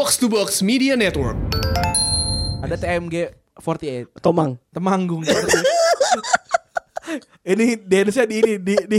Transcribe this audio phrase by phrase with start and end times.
[0.00, 1.36] Box to Box Media Network.
[2.64, 4.56] Ada TMG 48 Tomang.
[4.72, 5.20] Temanggung.
[7.52, 8.96] ini dance di ini di di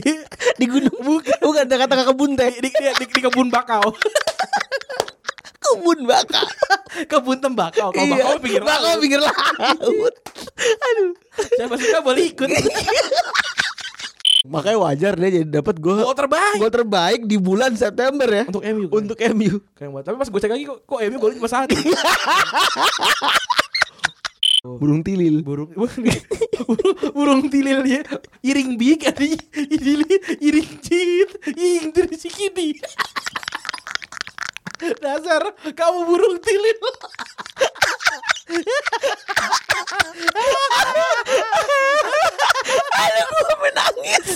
[0.61, 2.53] Di gunung bukan, bukan kata kebun teh.
[2.53, 3.81] di, di, di, di kebun bakau.
[5.65, 6.45] Kebun baka.
[7.09, 7.89] kebun tembakau.
[7.89, 8.69] Kalau bakau pinggir Iya.
[8.69, 9.01] bakau laut.
[9.01, 10.13] pinggir laut.
[10.85, 11.11] Aduh.
[11.57, 12.45] Siapa suka boleh ikut.
[14.41, 16.57] Makanya wajar dia jadi dapat gol Gol terbaik.
[16.57, 18.49] gol terbaik di bulan September ya.
[18.49, 18.89] Untuk MU.
[18.89, 18.97] kan?
[19.05, 19.61] Untuk MU.
[19.77, 20.05] Keren banget.
[20.09, 21.75] Tapi pas gue cek lagi kok, kok MU golnya cuma satu.
[24.61, 25.41] Burung tilil.
[25.41, 25.73] burung
[26.69, 28.05] burung, burung tilil ya
[28.45, 29.25] iring big ada
[29.57, 30.05] iring
[30.37, 32.13] iring cit iring dari
[35.01, 36.77] dasar kamu burung tilil
[42.69, 44.27] Aduh gue menangis.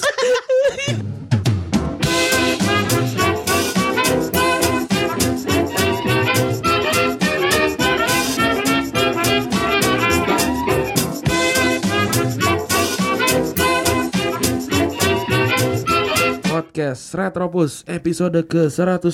[16.55, 19.11] Podcast Retropus episode ke 123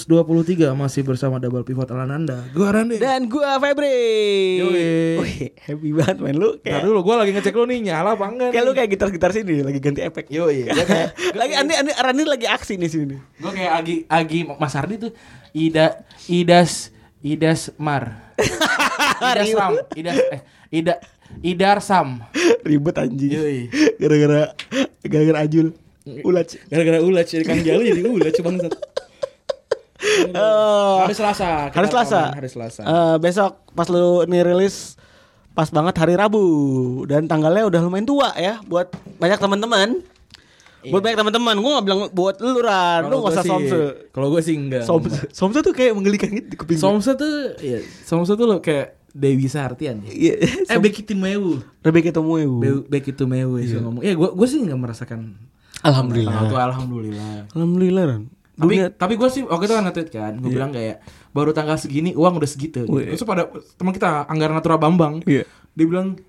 [0.77, 2.45] masih bersama Double Pivot Alananda.
[2.53, 3.01] Gua Rande.
[3.01, 4.61] Dan gua Febri.
[4.61, 5.49] Yoi.
[5.57, 8.53] Happy banget men lu Ntar kayak dulu gua lagi ngecek lu nih nyala apa enggak
[8.53, 10.29] kayak lu kayak gitar-gitar sini lagi ganti efek.
[10.29, 10.69] Yo iya.
[10.85, 13.17] Kayak Lagi Andi Andi Rani lagi aksi nih sini.
[13.41, 15.11] gua kayak Agi Agi Mas Ardi tuh
[15.57, 16.93] Ida Idas
[17.25, 18.21] Idas Mar.
[19.33, 19.81] Idas Ram.
[19.97, 21.01] Idas eh Ida
[21.41, 22.21] Idar Sam.
[22.61, 23.33] Ribet anjing.
[23.33, 23.65] Yoi.
[23.97, 24.53] Gara-gara
[25.01, 25.73] gara-gara Ajul.
[26.01, 26.57] Ulat.
[26.67, 28.73] Gara-gara ulat jadi Kang Jalu jadi ulat bangsat.
[30.01, 31.69] Eh, Hari Selasa.
[31.69, 32.21] hari Selasa.
[32.33, 32.81] Hari Selasa.
[32.81, 34.97] Eh, besok pas lu nih rilis
[35.53, 36.41] pas banget hari Rabu
[37.05, 38.89] dan tanggalnya udah lumayan tua ya buat
[39.21, 40.01] banyak teman-teman.
[40.81, 44.09] Buat banyak teman-teman, gua gak bilang buat lu Ran, lu gak usah somse.
[44.09, 44.81] Kalau gue sih enggak.
[44.81, 46.81] Somse, somse tuh kayak menggelikan gitu di kuping.
[46.81, 50.09] Somse tuh ya, Somse tuh lo kayak Dewi Sartian ya.
[50.09, 50.33] Iya.
[50.65, 51.61] Eh Becky Mewu.
[51.85, 52.57] Rebecca Tomoewu.
[52.57, 54.01] Be- Becky Mewu sih ngomong.
[54.01, 55.37] Ya gue gue sih nggak merasakan
[55.81, 56.31] Alhamdulillah.
[56.33, 57.33] Tanggal tua, alhamdulillah.
[57.53, 58.23] Alhamdulillah Ran.
[58.51, 61.01] Tapi Dunia tapi gue sih waktu itu kan nge-tweet kan, gue bilang kayak
[61.33, 62.85] baru tanggal segini uang udah segitu.
[62.85, 63.09] Wih.
[63.09, 63.49] Terus pada
[63.79, 65.49] teman kita Anggaran Natura Bambang, Iya.
[65.73, 66.19] dia bilang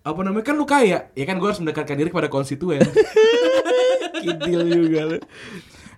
[0.00, 2.80] apa namanya kan lu kaya, ya kan gue harus mendekatkan diri kepada konstituen.
[4.24, 5.18] kidil juga lu.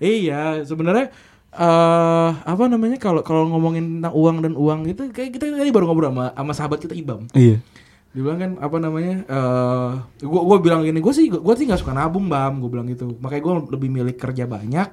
[0.03, 1.15] iya, sebenarnya
[1.57, 5.89] eh apa namanya kalau kalau ngomongin tentang uang dan uang itu kayak kita tadi baru
[5.89, 7.31] ngobrol sama sama sahabat kita Ibam.
[7.33, 7.63] Iya.
[7.63, 7.86] Dia
[8.25, 9.17] bilang kan apa namanya?
[9.29, 9.91] eh
[10.25, 12.65] gua gua bilang gini, gue sih gua sih nggak suka nabung, Bam.
[12.65, 13.13] Gue bilang gitu.
[13.21, 14.89] Makanya gue lebih milih kerja banyak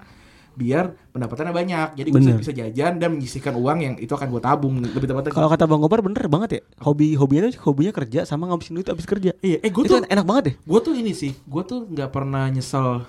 [0.54, 1.88] biar pendapatannya banyak.
[1.98, 5.34] Jadi gue bisa, bisa jajan dan menyisihkan uang yang itu akan gue tabung lebih tepatnya.
[5.34, 6.62] Kalau kata Bang Gopar bener banget ya.
[6.86, 9.34] Hobi hobinya hobinya kerja sama ngabisin duit abis kerja.
[9.42, 10.54] iya, eh gue Itu tuh enak banget ya.
[10.62, 13.02] gue tuh ini sih, gue tuh nggak pernah nyesel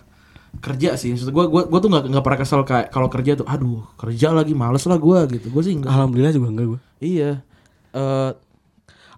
[0.64, 1.12] kerja sih.
[1.12, 4.32] Maksud gue, gue, gue tuh nggak nggak pernah kesel kayak kalau kerja tuh, aduh kerja
[4.32, 5.46] lagi males lah gue gitu.
[5.52, 5.92] Gue sih enggak.
[5.92, 6.80] Alhamdulillah juga enggak gue.
[7.04, 7.30] Iya.
[7.92, 8.30] Eh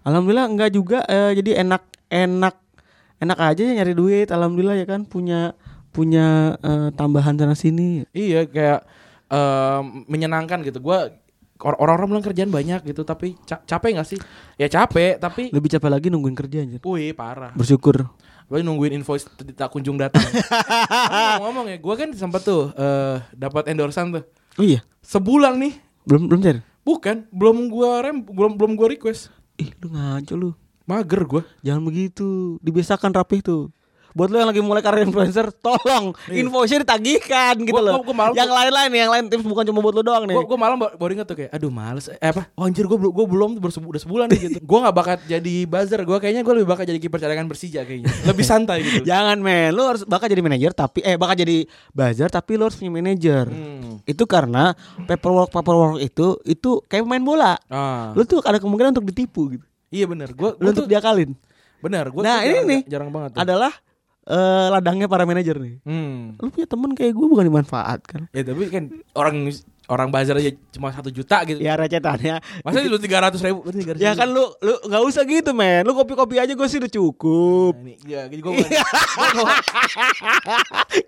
[0.07, 2.55] Alhamdulillah enggak juga eh, jadi enak enak
[3.19, 4.31] enak aja ya nyari duit.
[4.31, 5.51] Alhamdulillah ya kan punya
[5.91, 8.07] punya eh, tambahan sana sini.
[8.09, 8.87] Iya kayak
[9.27, 10.79] em, menyenangkan gitu.
[10.79, 11.11] Gua
[11.57, 14.19] or- orang-orang bilang kerjaan banyak gitu, tapi ca- capek gak sih?
[14.55, 16.79] Ya capek, tapi Lebih capek lagi nungguin kerja anjir.
[16.79, 17.51] wih parah.
[17.51, 18.07] Bersyukur.
[18.47, 20.23] Gue nungguin invoice tak kunjung datang.
[21.43, 24.23] ngomong ya, gue kan sempat tuh eh, dapat endorsan tuh
[24.55, 24.79] Oh iya.
[25.01, 25.73] sebulan nih.
[26.07, 26.59] Belum belum cari.
[26.81, 29.27] Bukan, belum gua rem, belum belum gua request.
[29.57, 30.49] Ih, lu ngaco lu.
[30.87, 31.43] Mager gua.
[31.65, 32.61] Jangan begitu.
[32.61, 33.73] Dibiasakan rapih tuh.
[34.17, 38.01] Buat lo yang lagi mulai karir influencer, tolong invoice ditagihkan gitu Gua- loh.
[38.01, 40.33] gua- gua yang lain-lain yang lain tips bukan cuma buat lo doang nih.
[40.33, 42.09] Gue ba- baru inget tuh kayak, aduh males.
[42.09, 42.49] Eh apa?
[42.57, 44.57] Oh anjir gue belum gue belum baru sebu- udah sebulan nih gitu.
[44.73, 46.01] gue nggak bakat jadi buzzer.
[46.01, 48.09] Gue kayaknya gue lebih bakat jadi kiper cadangan Persija kayaknya.
[48.25, 49.05] Lebih santai gitu.
[49.13, 52.75] Jangan men, lo harus bakal jadi manajer tapi eh bakal jadi buzzer tapi lo harus
[52.75, 53.45] punya manajer.
[53.45, 54.01] Hmm.
[54.03, 54.73] Itu karena
[55.05, 57.53] paperwork paperwork itu itu kayak main bola.
[57.67, 58.17] Ah.
[58.17, 59.65] Lo tuh ada kemungkinan untuk ditipu gitu.
[59.87, 61.37] Iya bener, gue untuk diakalin.
[61.77, 63.39] bener, gue Nah, ini jarang, nih jarang banget tuh.
[63.39, 63.69] Adalah
[64.27, 65.79] eh, ladangnya para manajer nih.
[65.87, 66.35] Hmm.
[66.37, 68.21] Lo punya temen kayak gue bukan dimanfaatkan.
[68.35, 69.47] Ya tapi kan orang
[69.87, 71.59] orang bazar aja cuma satu juta gitu.
[71.63, 72.43] Ya recetannya.
[72.63, 73.63] Masa lu tiga ratus ribu?
[73.63, 75.87] Lu 300 Ya kan lu lu nggak usah gitu men.
[75.87, 77.73] Lu kopi-kopi aja gue sih udah cukup.
[77.79, 78.51] Nah, ini, ya, gue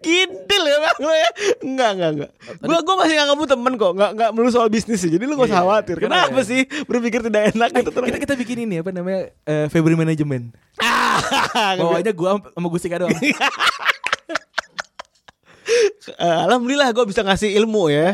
[0.04, 1.30] Kintil ya bang lu ya
[1.66, 2.30] Enggak enggak enggak
[2.62, 5.34] Gue gua masih nganggap lu temen kok Enggak enggak melulu soal bisnis sih Jadi lu
[5.36, 6.50] gak usah Iya, khawatir kenapa Kenapa ya?
[6.50, 10.54] sih berpikir tidak enak gitu kita kita bikin ini apa namanya eh, February Management.
[11.80, 13.14] Bawanya gua sama Gustika doang.
[16.10, 18.12] Eh, Alhamdulillah gue bisa ngasih ilmu ya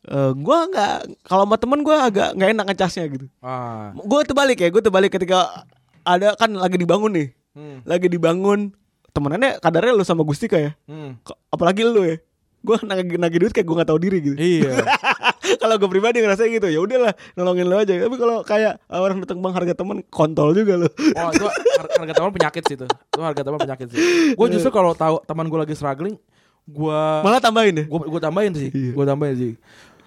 [0.00, 0.92] Eh, Gua nggak
[1.22, 3.90] Kalau sama temen gue agak nggak enak ngecasnya gitu Ah.
[3.96, 5.64] Gue terbalik ya Gue terbalik ketika
[6.02, 7.82] Ada kan lagi dibangun nih Hmm.
[7.82, 8.74] Lagi dibangun
[9.10, 11.18] Temenannya kadarnya lu sama Gustika ya Hmm.
[11.48, 12.18] Apalagi lu ya
[12.64, 14.32] gue nagih nagih duit kayak gue nggak tahu diri gitu.
[14.34, 14.72] Iya.
[15.60, 17.92] kalau gue pribadi ngerasa gitu ya udahlah nolongin lo aja.
[17.92, 20.88] Tapi kalau kayak orang datang bang harga teman kontol juga lo.
[20.88, 22.88] Oh itu har- harga teman penyakit sih itu.
[22.88, 24.00] Itu harga teman penyakit sih.
[24.32, 26.16] Gue justru kalau tahu teman gue lagi struggling,
[26.64, 27.84] gue Malah tambahin ya.
[27.84, 28.68] gue gue tambahin sih.
[28.72, 28.92] Iya.
[28.96, 29.52] Gue tambahin sih.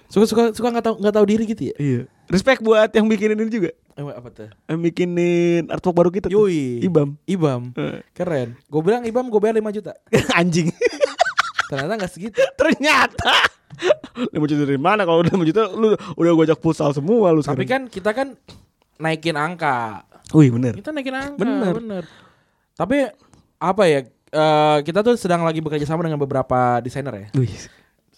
[0.07, 1.75] Suka suka suka nggak tahu nggak tahu diri gitu ya.
[1.77, 2.01] Iya.
[2.27, 3.71] Respect buat yang bikinin ini juga.
[3.97, 4.49] Eh, apa tuh?
[4.69, 6.27] Yang bikinin artwork baru kita.
[6.29, 6.37] tuh.
[6.47, 6.85] Yoi.
[6.85, 7.17] Ibam.
[7.25, 7.61] Ibam.
[7.73, 8.01] Eh.
[8.13, 8.53] Keren.
[8.69, 9.91] Gue bilang Ibam gue bayar 5 juta.
[10.39, 10.69] Anjing.
[11.67, 12.37] Ternyata nggak segitu.
[12.59, 13.35] Ternyata
[14.17, 17.41] 5 juta dari mana kalau udah 5 juta lu udah gue ajak futsal semua lu
[17.43, 18.33] Tapi kan kita kan
[18.97, 20.03] naikin angka.
[20.35, 21.39] Wih bener Kita naikin angka.
[21.41, 21.73] Bener.
[21.77, 22.03] bener.
[22.77, 23.11] Tapi
[23.57, 23.99] apa ya?
[24.29, 27.27] Eh, kita tuh sedang lagi bekerja sama dengan beberapa desainer ya.
[27.33, 27.51] Wih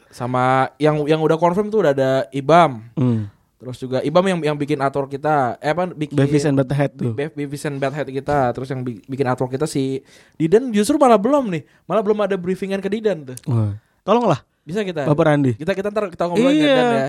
[0.09, 2.81] Sama yang yang udah confirm tuh udah ada Ibam.
[2.93, 3.21] hmm.
[3.59, 5.59] Terus juga Ibam yang yang bikin artwork kita.
[5.59, 8.49] Eh apa bikin Beavis and Butthead tuh Bev- Beavis and Butthead kita.
[8.51, 9.99] Terus yang bi- bikin artwork kita si
[10.33, 11.67] Didan justru malah belum nih.
[11.83, 13.37] Malah belum ada briefingan ke Didan tuh.
[13.45, 13.75] Wah.
[14.01, 15.03] Tolonglah Bisa kita.
[15.03, 16.63] Bapak Randi Kita kita ntar kita ngobrolin Iya.
[16.65, 17.07] Didan ya.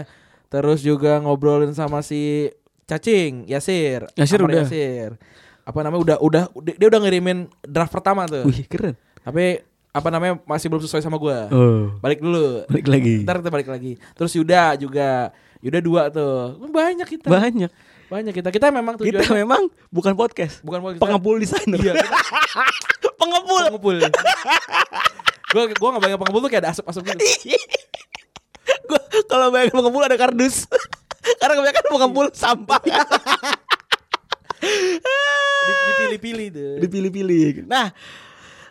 [0.50, 2.50] Terus juga ngobrolin sama si
[2.84, 4.10] Cacing, Yasir.
[4.12, 4.60] Yasir Ahmad udah.
[4.66, 5.10] Yasir.
[5.70, 8.42] Apa namanya udah udah dia udah ngirimin draft pertama tuh.
[8.42, 11.46] Wih keren Tapi apa namanya masih belum sesuai sama gua.
[11.48, 12.66] Oh Balik dulu.
[12.66, 13.92] Balik lagi Ntar kita balik lagi.
[14.12, 15.30] Terus Yuda juga.
[15.60, 16.58] Yuda dua tuh.
[16.64, 17.30] Banyak kita.
[17.30, 17.70] Banyak
[18.06, 18.50] Banyak kita.
[18.50, 22.18] Kita memang Kita tujuannya memang bukan podcast bukan kita- Pengepul desainer Iya, kita
[23.20, 23.96] Pengepul pengepul.
[25.50, 27.22] Gue gue nggak bayang pengepul tuh kayak ada asap-asap gitu.
[28.88, 30.66] Gua kalau bayangin pengepul ada kardus
[31.40, 32.94] Karena kebanyakan pengepul sampah Di-
[35.60, 36.72] Dipilih-pilih tuh.
[36.80, 37.92] Dipilih-pilih Nah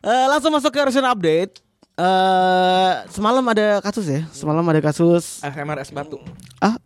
[0.01, 1.61] eh, Langsung masuk ke recent update
[1.99, 6.17] eh Semalam ada kasus ya Semalam ada kasus ASMR es batu.
[6.59, 6.77] Ah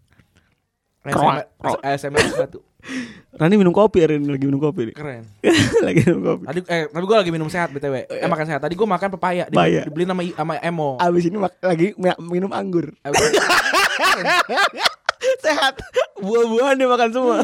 [1.03, 1.43] ASMR,
[1.83, 2.59] ASMR es batu.
[3.39, 4.95] Rani minum kopi hari ini lagi minum kopi nih.
[4.95, 5.23] Keren.
[5.87, 6.43] lagi minum kopi.
[6.45, 8.05] Tadi eh tapi gue lagi minum sehat btw.
[8.05, 8.61] Eh makan sehat.
[8.61, 9.43] Tadi gue makan pepaya.
[9.47, 9.81] Di, Pepaya.
[9.87, 10.99] Dibeli sama I- sama Emo.
[10.99, 12.93] Abis ini mak- lagi mi- minum anggur.
[13.01, 13.33] Abis-
[15.43, 15.79] Sehat.
[16.19, 17.35] Buah-buahan dia makan semua.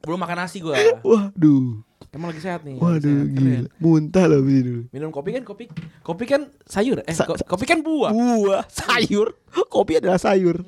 [0.00, 0.74] Belum makan nasi gue.
[1.00, 1.84] Waduh.
[2.10, 2.74] Emang lagi sehat nih.
[2.74, 3.28] lagi Waduh sehat.
[3.30, 3.36] Keren.
[3.36, 3.68] gila.
[3.78, 4.72] Muntah loh abis ini.
[4.90, 5.64] Minum kopi kan kopi.
[6.00, 7.04] Kopi kan sayur.
[7.04, 8.10] Eh Sa- ko- kopi kan buah.
[8.10, 9.36] Buah, sayur.
[9.68, 10.64] Kopi adalah sayur.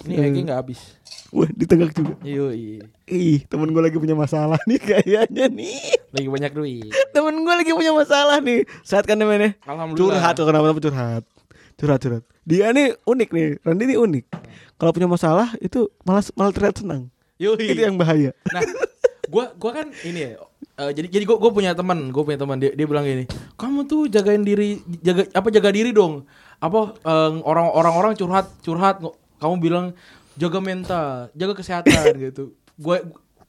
[0.00, 0.80] Ini kayaknya nggak habis.
[1.30, 2.18] Wah, ditegak juga.
[2.20, 2.82] Iya, iya.
[3.06, 5.78] Ih, temen gue lagi punya masalah nih kayaknya nih.
[6.10, 6.90] Lagi banyak duit.
[7.12, 8.66] Temen gue lagi punya masalah nih.
[8.82, 9.54] Sehat kan namanya?
[9.62, 10.18] Alhamdulillah.
[10.18, 11.22] Curhat tuh kenapa kenapa curhat.
[11.76, 12.24] Curhat curhat.
[12.42, 13.48] Dia nih unik nih.
[13.62, 14.24] Randy ini unik.
[14.74, 17.06] Kalau punya masalah itu malah malah terlihat senang.
[17.40, 17.72] Yoi.
[17.72, 18.36] Itu yang bahaya.
[18.52, 18.62] Nah,
[19.32, 20.30] gua gua kan ini ya.
[20.76, 23.24] eh, jadi jadi gua gua punya teman, gua punya teman dia, dia bilang gini,
[23.56, 26.28] "Kamu tuh jagain diri jaga apa jaga diri dong."
[26.60, 29.00] Apa eh, orang orang-orang curhat curhat
[29.40, 29.86] kamu bilang
[30.36, 32.52] jaga mental, jaga kesehatan gitu.
[32.76, 33.00] Gue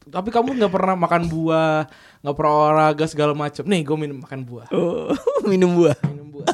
[0.09, 1.85] tapi kamu nggak pernah makan buah,
[2.25, 3.61] nggak pernah olahraga segala macam.
[3.69, 4.65] Nih, gue minum makan buah.
[4.73, 5.13] Oh,
[5.51, 5.93] minum buah.
[6.09, 6.47] Minum buah.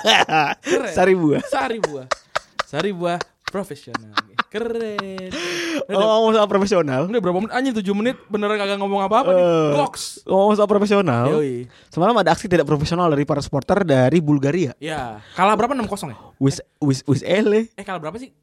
[0.60, 0.92] Keren.
[0.98, 1.42] Sari buah.
[1.48, 2.08] Sari buah.
[2.68, 3.18] Sari buah
[3.48, 4.12] profesional.
[4.50, 5.30] Keren.
[5.88, 7.08] Oh, ngomong soal profesional.
[7.08, 7.54] Udah berapa menit?
[7.56, 9.40] Anjing 7 menit beneran kagak ngomong apa-apa nih.
[9.40, 10.28] Eh, Goks.
[10.28, 11.32] Ngomong soal profesional.
[11.32, 11.64] Yoi.
[11.88, 14.76] Semalam ada aksi tidak profesional dari para supporter dari Bulgaria.
[14.84, 16.18] Ya, kalah berapa 6-0 ya?
[16.44, 18.36] Wis wis wis ele Eh, kalah berapa sih?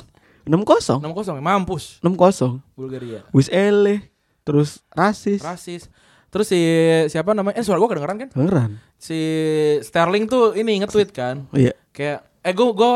[0.48, 1.04] 6-0.
[1.04, 1.42] 6-0 ya?
[1.44, 2.64] Mampus 6-0.
[2.72, 3.20] Bulgaria.
[3.36, 4.08] Wis ele
[4.40, 5.44] terus rasis.
[5.44, 5.92] Rasis.
[6.32, 6.60] Terus si
[7.12, 7.60] siapa namanya?
[7.60, 8.28] Eh, suara gua kedengeran kan?
[8.32, 8.70] Beneran.
[8.96, 9.20] Si
[9.84, 11.44] Sterling tuh ini nge-tweet kan.
[11.52, 11.76] Oh, iya.
[11.92, 12.92] Kayak eh gua gua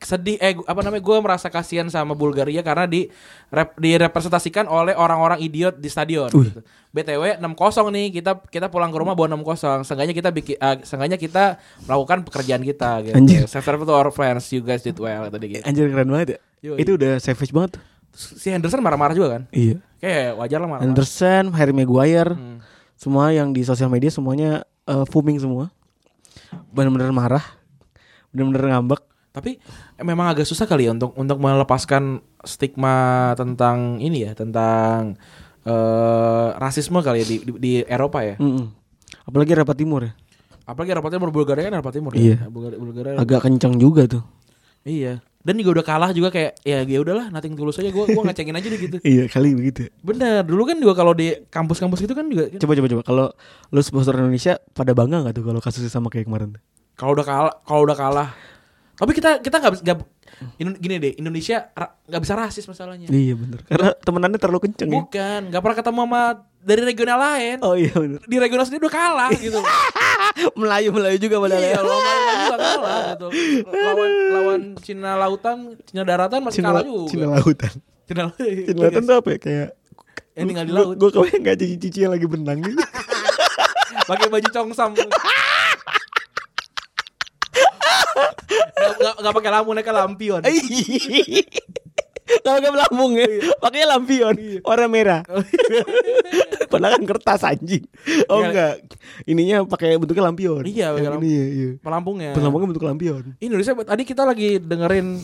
[0.00, 3.12] sedih eh apa namanya gua merasa kasihan sama Bulgaria karena di
[3.48, 6.64] rep, direpresentasikan oleh orang-orang idiot di stadion gitu.
[6.90, 7.52] BTW 6-0
[7.92, 9.84] nih kita kita pulang ke rumah bawa 6-0.
[9.84, 13.14] Seenggaknya kita bikin eh, seenggaknya kita melakukan pekerjaan kita gitu.
[13.14, 13.44] Anjir.
[13.44, 15.64] Save service to our fans, you guys did well tadi gitu.
[15.68, 16.38] Anjir keren banget ya.
[16.64, 16.80] Yoi.
[16.80, 17.76] Itu udah savage banget.
[18.10, 19.42] Si Henderson marah-marah juga kan?
[19.52, 19.78] Iya.
[20.00, 20.82] Kayak wajar lah marah.
[20.82, 22.58] Anderson, Harry Maguire, Hmm.
[22.96, 25.68] semua yang di sosial media semuanya eh, booming semua.
[26.72, 27.44] Bener-bener marah.
[28.32, 29.02] Bener-bener ngambek.
[29.30, 29.62] Tapi
[29.94, 35.14] eh, memang agak susah kali ya untuk untuk melepaskan stigma tentang ini ya, tentang
[35.60, 38.34] eh rasisme kali ya di, di, di Eropa ya.
[38.36, 38.66] Mm-mm.
[39.24, 40.12] Apalagi Eropa Timur ya.
[40.64, 42.36] Apalagi Eropa Timur Bulgaria kan Eropa Timur Iya.
[42.36, 42.48] ya.
[42.48, 44.22] Bulgaria, Bulgaria Agak kencang juga tuh.
[44.82, 45.20] Iya.
[45.40, 48.56] Dan juga udah kalah juga kayak ya ya udahlah nating tulus aja gua gua ngecengin
[48.56, 48.96] aja deh gitu.
[49.08, 49.88] Iya kali begitu.
[49.88, 49.90] ya.
[50.00, 53.26] Bener, dulu kan juga kalau di kampus-kampus gitu kan juga Coba coba coba kalau
[53.68, 56.56] lu supporter Indonesia pada bangga nggak tuh kalau kasusnya sama kayak kemarin?
[56.92, 58.28] kalau udah kalah kalau udah kalah.
[59.00, 59.96] Tapi kita kita nggak nggak
[60.76, 61.72] gini deh, Indonesia
[62.04, 63.08] nggak bisa rasis masalahnya.
[63.08, 63.64] Iya bener.
[63.64, 65.00] Karena temenannya terlalu kenceng ya.
[65.00, 66.22] Bukan, nggak pernah ketemu sama
[66.60, 67.56] dari regional lain.
[67.64, 68.20] Oh iya bener.
[68.28, 69.56] Di regional sendiri udah kalah gitu.
[70.60, 71.80] Melayu Melayu juga padahal iya, ya.
[71.80, 73.28] lawan Malaysia juga kalah gitu.
[73.72, 77.08] Lawan lawan Cina lautan, Cina daratan masih Cina, kalah juga.
[77.08, 77.74] Cina lautan.
[78.04, 79.38] Cina, Cina lautan tuh apa ya?
[79.40, 79.68] Kayak
[80.36, 80.94] Yang tinggal di laut.
[81.00, 82.76] Gue kebayang gak cici-cici yang lagi benang gitu.
[84.12, 84.92] Pakai baju congsam.
[88.50, 90.40] Nggak- nggak pakai lampu naik lampion.
[92.40, 93.26] Kalau pakai lambung ya,
[93.58, 95.20] pakai lampion warna merah.
[96.70, 97.82] Padahal kan kertas anjing.
[98.30, 98.46] Oh Iya.
[98.46, 98.74] enggak.
[99.26, 100.62] Ininya pakai bentuknya lampion.
[100.62, 101.68] Iya, pakai ini, iya, iya.
[101.82, 102.30] Pelampungnya.
[102.30, 103.34] Pelampungnya bentuk lampion.
[103.36, 105.18] Indonesia tadi kita lagi dengerin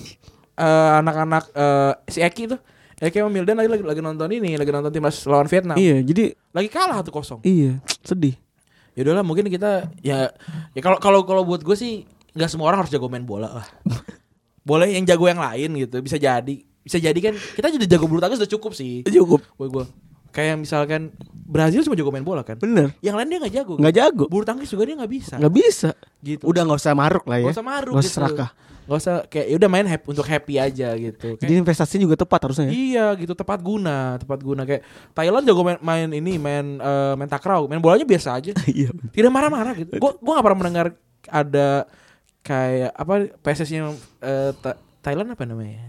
[0.59, 2.61] eh, anak-anak eh, si Eki tuh.
[2.99, 5.77] Eki sama Mildan lagi, lagi lagi nonton ini, lagi nonton timnas lawan Vietnam.
[5.79, 7.39] Iya, jadi Lagi kalah tuh kosong.
[7.45, 7.79] iya,
[8.09, 8.35] sedih.
[8.97, 10.33] Ya udahlah mungkin kita ya
[10.73, 13.67] ya kalau kalau kalau buat gue sih nggak semua orang harus jago main bola lah.
[14.61, 16.57] Boleh yang jago yang lain gitu, bisa jadi.
[16.83, 19.03] Bisa jadi kan kita jadi jago bulu tangkis udah cukup sih.
[19.03, 19.43] Cukup.
[19.57, 19.85] Buat gue.
[20.31, 22.59] Kayak misalkan Brazil cuma jago main bola kan.
[22.59, 22.93] Bener.
[23.01, 23.75] Yang lain dia nggak jago.
[23.75, 24.25] Nggak jago.
[24.29, 25.35] Bulu tangkis juga dia nggak bisa.
[25.41, 25.91] Nggak bisa.
[26.21, 26.43] Gitu.
[26.45, 27.47] Udah nggak usah maruk lah ya.
[27.49, 28.19] Gak usah maruk Nggak usah gitu.
[28.21, 28.51] serakah.
[28.87, 31.35] Gak usah kayak ya udah main happy untuk happy aja gitu.
[31.35, 32.71] Kayak- Jadi investasinya juga tepat harusnya ya.
[32.71, 37.27] Iya gitu tepat guna, tepat guna kayak Thailand jago main, main ini main eh, main
[37.27, 38.55] takraw, main bolanya biasa aja.
[38.71, 38.95] Iya.
[39.11, 39.91] Tidak marah-marah gitu.
[39.99, 40.87] Gua gua gak pernah mendengar
[41.27, 41.83] ada
[42.47, 43.91] kayak apa PSSI-nya
[44.23, 45.83] eh, Tha- Thailand apa namanya?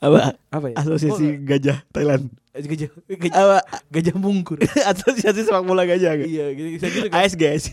[0.00, 0.32] Apa?
[0.48, 0.76] Apa ya?
[0.80, 2.32] Asosiasi Gajah Thailand.
[2.50, 3.58] Gua- gajah gajah, Apa?
[3.92, 4.58] gajah mungkur.
[4.90, 6.26] Asosiasi sepak bola gajah kan?
[6.26, 7.22] iya gitu, gitu kan.
[7.22, 7.72] ASG ASG.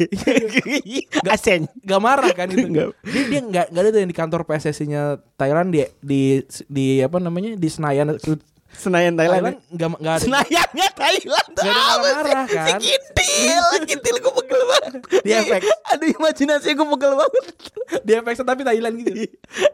[1.26, 1.62] Asen.
[1.82, 2.68] Gak marah kan itu.
[2.68, 2.94] Nggak.
[3.02, 5.02] Dia dia nggak nggak ada tuh yang di kantor PSSI-nya
[5.34, 6.22] Thailand di di
[6.68, 7.56] di apa namanya?
[7.56, 8.20] di Senayan
[8.70, 9.42] Senayan Thailand.
[9.42, 10.24] Thailand nggak nggak ada.
[10.24, 11.50] Senayannya Thailand.
[11.50, 12.80] Nggak ada marah-marah, Si kan?
[12.80, 14.92] Kintil, kintil gue pegel banget.
[15.20, 15.62] Di efek.
[15.88, 17.44] Aduh imajinasi gue pegel banget.
[18.04, 19.12] di FX tapi Thailand gitu.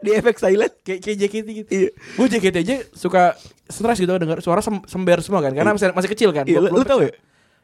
[0.00, 0.72] Di efek Thailand.
[0.80, 1.68] kayak kayak JKT gitu.
[1.68, 1.88] Iya.
[1.92, 3.22] Gue JKT aja suka
[3.64, 6.44] stres gitu dengar suara sem- sember semua kan karena masih masih kecil kan.
[6.44, 7.12] Iya, lu, lu tau ya?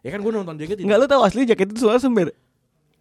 [0.00, 0.82] Ya kan gue nonton JKT.
[0.82, 2.34] Enggak lu tahu asli jaket itu suara sember.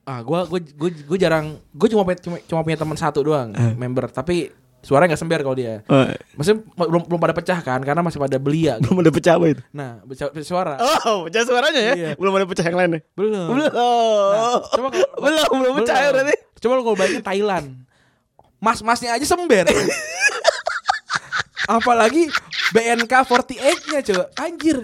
[0.03, 0.38] Ah, gue
[0.71, 3.74] gue gue jarang gue cuma punya- cuma, cuma punya teman satu doang Eh.
[3.74, 5.83] member tapi suaranya nggak sember kalau dia.
[5.86, 8.79] Oh, Maksudnya belum belum pada pecah kan karena masih pada belia.
[8.79, 9.62] belum ada pecah apa itu?
[9.69, 10.74] Nah, pecah, pecah suara.
[11.05, 11.93] Oh, pecah suaranya ya?
[11.93, 12.09] Iya.
[12.15, 13.01] Belum ada pecah yang lainnya.
[13.13, 13.45] Belum.
[13.51, 13.71] Belum.
[13.71, 16.36] Nah, coba kalau- belum, belum pecah ya berarti.
[16.59, 17.67] Coba lu kalau bayangin Thailand.
[18.59, 19.67] Mas-masnya aja sember.
[21.69, 22.27] Apalagi
[22.71, 24.24] BNK48-nya coba.
[24.36, 24.79] Anjir.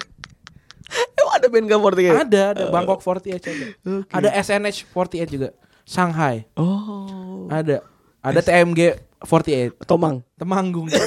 [1.17, 2.13] Emang ada band K48?
[2.13, 3.65] Ada, ada Bangkok 48 coba.
[4.13, 5.49] Ada SNH 48 juga.
[5.83, 6.45] Shanghai.
[6.55, 7.49] Oh.
[7.49, 7.81] Ada.
[8.25, 8.79] Ada TMG
[9.21, 9.85] 48.
[9.85, 10.25] Tomang.
[10.33, 10.89] Temanggung.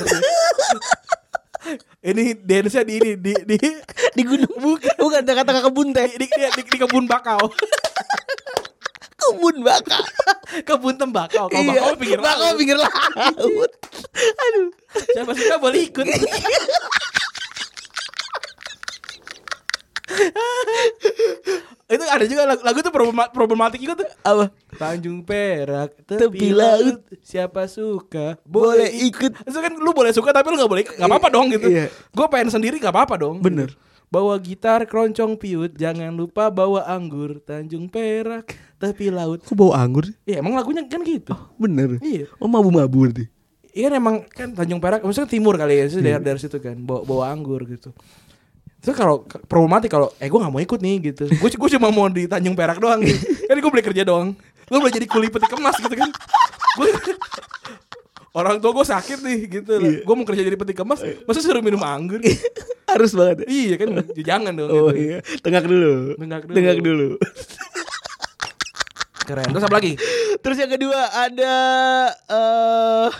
[2.09, 3.57] ini dance-nya di ini di di
[4.17, 6.07] Di gunung bukan, bukan kata kebun teh.
[6.15, 7.51] di, di, di, di kebun bakau.
[9.19, 9.99] Kebun baka.
[10.63, 11.51] kebun tembakau.
[11.51, 12.57] Kalau bakau pinggir Bakau laut.
[12.57, 13.71] pinggir laut.
[14.17, 14.71] Aduh.
[15.13, 16.07] Siapa suka boleh ikut.
[21.89, 24.09] Itu ada juga lagu, lagu tuh problema- problematik juga tuh.
[24.21, 24.53] Apa?
[24.77, 29.33] Tanjung Perak, Tepi tepi laut, siapa suka Boleh ikut.
[29.49, 31.01] Itu kan lu boleh suka tapi lu gak boleh ikut.
[31.01, 31.65] Gak apa-apa dong gitu.
[31.73, 31.89] Iya.
[32.13, 33.41] Gue pengen sendiri gak apa-apa dong.
[33.41, 33.73] Bener.
[34.09, 37.41] Bawa gitar, keroncong piut, jangan lupa bawa anggur.
[37.41, 39.45] Tanjung Perak, tepi laut.
[39.49, 40.13] Kok bawa anggur?
[40.29, 41.33] Iya emang lagunya kan gitu.
[41.57, 41.97] Bener.
[42.05, 42.29] Iya.
[42.37, 43.29] Oh mabu-mabu berarti.
[43.73, 46.77] Iya kan emang kan Tanjung Perak, maksudnya timur kali ya, sih daerah dari situ kan,
[46.85, 47.93] bawa, bawa anggur gitu.
[48.79, 51.25] Terus kalau problematik kalau eh gue gak mau ikut nih gitu.
[51.27, 53.17] Gue gue cuma mau di Tanjung Perak doang nih.
[53.51, 54.33] Kan gue boleh kerja doang.
[54.69, 56.11] Gue boleh jadi kuli peti kemas gitu kan.
[56.79, 56.89] Gue
[58.39, 59.75] orang tua gue sakit nih gitu.
[59.83, 60.01] Iya.
[60.07, 62.23] Gue mau kerja jadi peti kemas, masa suruh minum anggur?
[62.89, 63.45] Harus banget.
[63.45, 63.47] ya?
[63.51, 64.71] iya kan, jangan dong.
[64.73, 64.97] Oh gitu.
[64.97, 66.17] iya, tengak dulu.
[66.17, 66.55] Tengak dulu.
[66.57, 67.09] Tengak dulu.
[69.29, 69.49] Keren.
[69.53, 69.93] Terus apa lagi?
[70.41, 71.55] Terus yang kedua ada
[72.33, 73.11] eh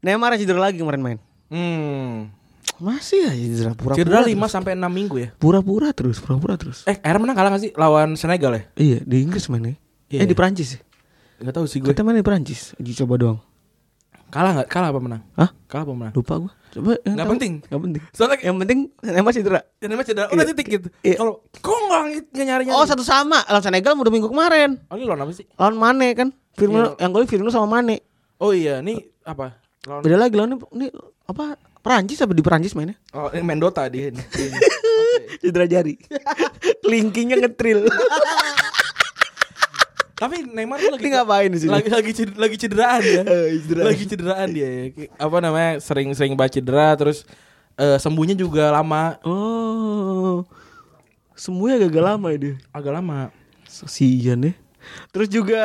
[0.00, 1.18] Neymar cedera lagi kemarin main.
[1.50, 2.30] Hmm.
[2.78, 3.98] Masih aja cedera pura-pura.
[3.98, 4.38] Cedera terus.
[4.38, 5.28] 5 sampai 6 minggu ya.
[5.34, 6.86] Pura-pura terus, pura-pura terus.
[6.86, 8.62] Eh, akhirnya menang kalah gak sih lawan Senegal ya?
[8.74, 9.74] Iya, di Inggris mainnya.
[10.06, 10.22] Iya.
[10.22, 10.80] Eh di Perancis sih.
[11.38, 11.90] Gak tahu sih gue.
[11.90, 12.74] Kita main di Perancis.
[12.76, 13.38] Uji coba doang.
[14.28, 14.68] Kalah gak?
[14.68, 15.22] Kalah apa menang?
[15.34, 15.50] Hah?
[15.66, 16.12] Kalah apa menang?
[16.14, 16.52] Lupa gua.
[16.68, 17.32] Coba Nggak tahu.
[17.34, 17.52] penting.
[17.64, 18.02] Nggak penting.
[18.12, 19.60] Soalnya Yang penting Neymar cedera.
[19.80, 20.50] Emang cedera udah Iya.
[20.52, 20.88] titik gitu.
[21.00, 21.16] Iya.
[21.16, 22.76] Kalau kok nggak nggak nyari nyari?
[22.76, 24.76] Oh satu sama lawan Senegal udah minggu kemarin.
[24.86, 25.48] Oh ini lawan apa sih?
[25.56, 26.28] Lawan Mane kan.
[26.52, 27.02] Firmino Iya.
[27.02, 28.04] yang golin Firmino sama Mane.
[28.36, 29.56] Oh iya, ini apa?
[29.88, 30.86] Lawan Beda lagi lawan ini
[31.24, 31.44] apa?
[31.88, 33.00] Perancis apa di Perancis mainnya?
[33.16, 34.12] Oh, ini main Dota dia.
[35.40, 35.96] Cedera jari.
[36.90, 37.88] Linkingnya ngetril.
[40.18, 41.70] Tapi Neymar tuh lagi Ini ngapain di sini?
[41.70, 43.22] Lagi lagi cedera, lagi cederaan ya.
[43.22, 43.86] Eh, cederaan.
[43.86, 44.66] Lagi cederaan dia.
[44.68, 44.82] ya.
[45.14, 45.78] Apa namanya?
[45.78, 47.22] Sering-sering baca cedera terus
[47.78, 50.42] eh, sembuhnya juga lama, Oh.
[51.38, 52.54] Semuanya gagal lama ya dia.
[52.74, 53.30] agak lama.
[53.70, 54.52] Sosian ya.
[55.14, 55.62] Terus juga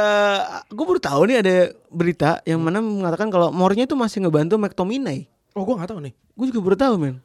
[0.69, 1.55] gue baru tahu nih ada
[1.89, 5.32] berita yang mana mengatakan kalau Mourinho itu masih ngebantu McTominay.
[5.53, 6.13] Oh, gua nggak tahu nih.
[6.33, 7.15] Gue juga baru tahu men.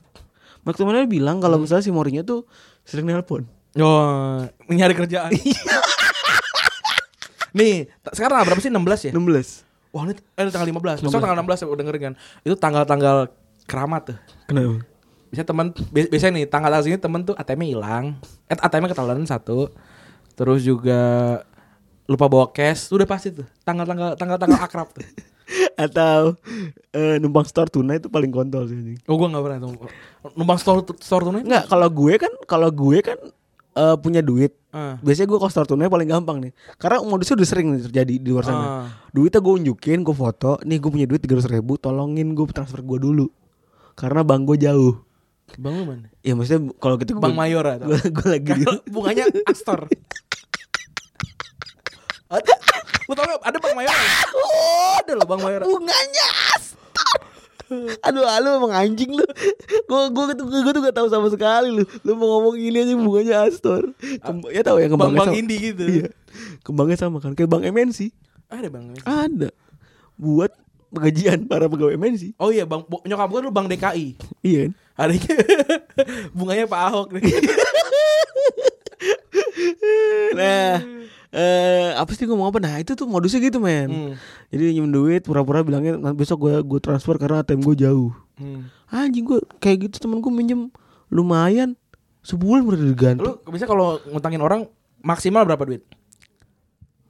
[0.63, 2.45] McTominay bilang kalau misalnya si Mourinho tuh
[2.85, 3.49] sering nelpon.
[3.75, 5.33] Oh, nyari kerjaan.
[7.57, 8.69] nih, ta- sekarang berapa sih?
[8.69, 9.13] 16 ya?
[9.15, 9.65] 16.
[9.89, 11.01] Wah, ini, eh, tanggal 15.
[11.01, 12.15] Besok tanggal 16 ya udah dengerin kan.
[12.45, 13.17] Itu tanggal-tanggal
[13.65, 14.19] keramat tuh.
[14.47, 14.85] Kenapa?
[15.29, 18.17] Bisa teman bi- biasanya nih tanggal tanggal sini temen tuh ATM hilang.
[18.49, 19.73] Eh ATM ketelan satu.
[20.33, 21.01] Terus juga
[22.05, 22.89] lupa bawa cash.
[22.89, 23.45] Udah pasti tuh.
[23.65, 25.05] Tanggal-tanggal tanggal-tanggal akrab tuh.
[25.75, 26.37] Atau
[26.93, 28.99] eh, numpang store tunai itu paling kontol sih anjing.
[29.09, 29.89] Oh gua nggak pernah tuh.
[30.37, 31.43] Numpang store store tunai?
[31.45, 33.19] Enggak, kalau gue kan kalau gue kan
[33.77, 34.53] eh, punya duit.
[34.69, 35.01] Ah.
[35.01, 36.53] Biasanya gue kalau store tunai paling gampang nih.
[36.77, 38.61] Karena modusnya udah sering nih terjadi di luar sana.
[38.61, 38.87] Ah.
[39.11, 40.61] Duitnya gue unjukin, gue foto.
[40.69, 43.27] Nih gue punya duit 300 ribu, tolongin gue transfer gue dulu.
[43.97, 44.95] Karena bang gue jauh.
[45.57, 46.13] Bang lu mana?
[46.21, 47.81] Ya maksudnya kalau gitu Bang Mayora.
[47.81, 49.89] gue, lagi di bunganya Astor.
[53.09, 53.41] ada, lu tau gak?
[53.49, 53.97] Ada Bang Mayora.
[55.01, 55.65] Ada loh Bang Mayora.
[55.65, 57.19] bunganya Astor.
[58.01, 59.25] Aduh, lu emang anjing lu.
[59.85, 61.85] Gue gue tuh gue tuh gak tahu sama sekali lu.
[62.05, 63.93] Lu mau ngomong ini aja bunganya Astor.
[63.97, 65.41] Kem- ya tahu ya Bang kembangnya Bang sama.
[65.41, 65.85] Indi gitu.
[65.85, 66.09] Iya.
[66.61, 68.13] Kembangnya sama kan kayak Bang MNC.
[68.49, 68.93] Ada Bang.
[69.05, 69.49] Ada.
[70.17, 70.53] Buat
[70.89, 72.37] pengajian para pegawai MNC.
[72.41, 74.17] Oh iya Bang nyokap gue lu Bang DKI.
[74.45, 74.73] Iya kan?
[74.99, 75.35] Adanya
[76.37, 77.25] bunganya Pak Ahok nih.
[80.35, 80.79] Nah,
[81.29, 82.59] eh apa sih ngomong apa?
[82.61, 83.89] Nah, itu tuh modusnya gitu, men.
[83.89, 84.13] Hmm.
[84.49, 88.13] Jadi nyim duit pura-pura bilangnya "Nanti besok gue gue transfer karena ATM gue jauh.
[88.41, 88.73] Hmm.
[88.89, 90.73] Anjing gue kayak gitu temen gue minjem
[91.13, 91.77] lumayan
[92.25, 93.21] sebulan udah diganti.
[93.21, 94.69] Lu bisa kalau ngutangin orang
[95.05, 95.85] maksimal berapa duit?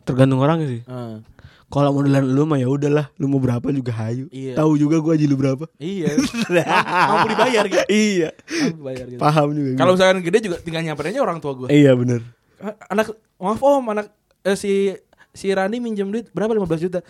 [0.03, 0.83] Tergantung orangnya sih.
[0.91, 1.23] Ah.
[1.69, 4.25] Kalau modelan lu mah ya udahlah, lu mau berapa juga hayu.
[4.33, 4.57] Iya.
[4.57, 5.69] Tahu juga gue aja lu berapa.
[5.77, 6.17] Iya.
[7.13, 7.85] Mampu dibayar gitu.
[7.93, 8.33] iya.
[8.33, 9.21] Mampu bayar gitu.
[9.21, 9.77] Paham juga.
[9.77, 9.97] Kalau gue.
[10.01, 11.69] misalkan gede juga tinggal nyamperin aja orang tua gue.
[11.69, 12.25] iya bener
[12.91, 14.07] Anak maaf Om, anak
[14.43, 14.91] eh, si
[15.31, 17.01] si Rani minjem duit berapa 15 juta.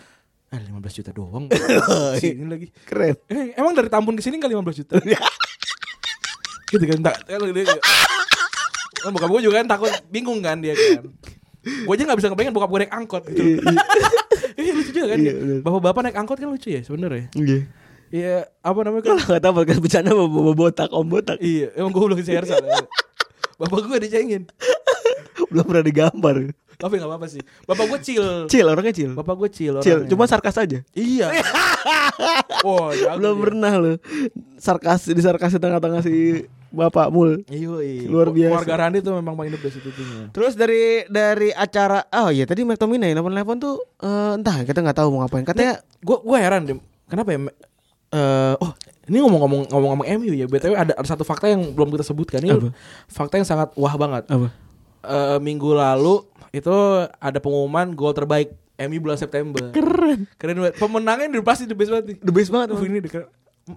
[0.49, 1.49] Ah 15 juta doang.
[2.21, 2.69] Sini lagi.
[2.89, 3.17] Keren.
[3.29, 4.95] Eh, emang dari Tambun ke sini enggak 15 juta?
[6.73, 7.41] gitu kan tak kan.
[8.99, 11.09] Kan bokap gue juga kan takut bingung kan dia kan.
[11.65, 13.43] Gue aja gak bisa ngebayangin bokap gue naik angkot gitu.
[14.59, 15.19] Iya lucu juga kan.
[15.23, 15.33] Iya.
[15.63, 17.31] Bapak-bapak naik angkot kan lucu ya sebenarnya.
[17.39, 17.59] Iya.
[18.11, 19.17] Iya apa namanya kan?
[19.23, 21.39] Nggak tahu podcast bercanda bawa botak, om botak.
[21.39, 22.83] iya emang gue belum salah.
[23.55, 24.51] Bapak gue dicengin.
[25.49, 26.37] Belum pernah digambar.
[26.79, 27.43] Tapi gak apa-apa sih.
[27.67, 28.27] Bapak gue chill.
[28.47, 29.11] Cil, orangnya cil.
[29.13, 29.75] Bapak gue chill.
[29.83, 30.11] Cil, orangnya.
[30.15, 30.79] cuma sarkas aja.
[30.93, 31.27] Iya.
[32.67, 33.43] Wah, jago Belum dia.
[33.43, 33.93] pernah lo
[34.59, 37.43] sarkas di sarkas di tengah-tengah si bapak mul.
[37.47, 38.07] Iya.
[38.07, 38.63] Luar biasa.
[38.63, 40.31] Keluarga Randi tuh memang paling the best itu tuhnya.
[40.31, 45.09] Terus dari dari acara oh iya tadi McTominay nelfon-nelfon tuh eh, entah kita nggak tahu
[45.11, 45.43] mau ngapain.
[45.43, 46.79] Katanya Gue gue heran deh.
[47.11, 47.39] Kenapa ya?
[48.09, 48.73] Eh, oh,
[49.09, 50.47] ini ngomong-ngomong ngomong-ngomong MU ya.
[50.47, 52.39] BTW ada, ada satu fakta yang belum kita sebutkan.
[52.39, 52.71] Ini Apa?
[53.11, 54.31] fakta yang sangat wah banget.
[54.31, 54.49] apa?
[55.05, 56.75] Eh, minggu lalu itu
[57.07, 59.71] ada pengumuman gol terbaik MU bulan September.
[59.71, 60.27] Keren.
[60.39, 60.75] Keren banget.
[60.79, 62.17] Pemenangnya udah pasti the best banget nih.
[62.19, 62.69] The best banget.
[62.75, 63.27] Aduh, ini deket.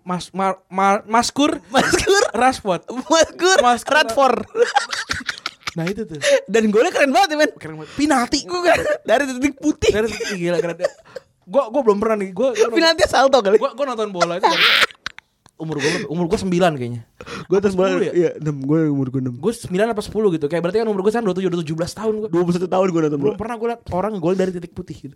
[0.07, 2.23] Mas Mar, Mar- Maskur Maskur.
[2.31, 2.87] Rashford.
[2.87, 3.57] Maskur.
[3.59, 3.91] Maskur.
[3.91, 4.39] Radford.
[5.75, 6.15] Nah itu tuh.
[6.47, 7.51] Dan golnya keren banget ya men.
[7.59, 7.91] Keren banget.
[7.95, 8.39] Penalti.
[8.47, 8.71] Gue
[9.03, 9.91] dari titik putih.
[9.91, 10.79] Keren, gila keren.
[11.43, 12.31] Gua gua belum pernah nih.
[12.31, 13.59] Gua gua, Penalti salto kali.
[13.59, 14.63] gua, gua nonton bola itu dari
[15.61, 17.01] umur gua umur gua 9 kayaknya.
[17.45, 17.77] Gue atas.
[17.77, 18.11] 10 ya?
[18.11, 19.37] Iya, 6 gue umur gue 6.
[19.37, 20.45] Gue 9 apa 10 gitu.
[20.49, 22.29] Kayak berarti kan umur gue sekarang 27 udah 17 tahun gua.
[22.33, 25.15] 21 tahun gue nonton Belum pernah gue liat orang gol dari titik putih gitu.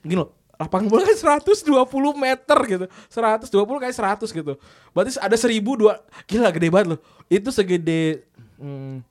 [0.00, 0.32] Gini loh.
[0.56, 1.76] Lapangan bola kan 120
[2.16, 2.86] meter gitu.
[2.88, 4.52] 120 kayak 100 gitu.
[4.96, 5.92] Berarti ada 1000 dua
[6.24, 7.00] gila gede banget loh.
[7.28, 8.24] Itu segede
[8.56, 9.04] hmm,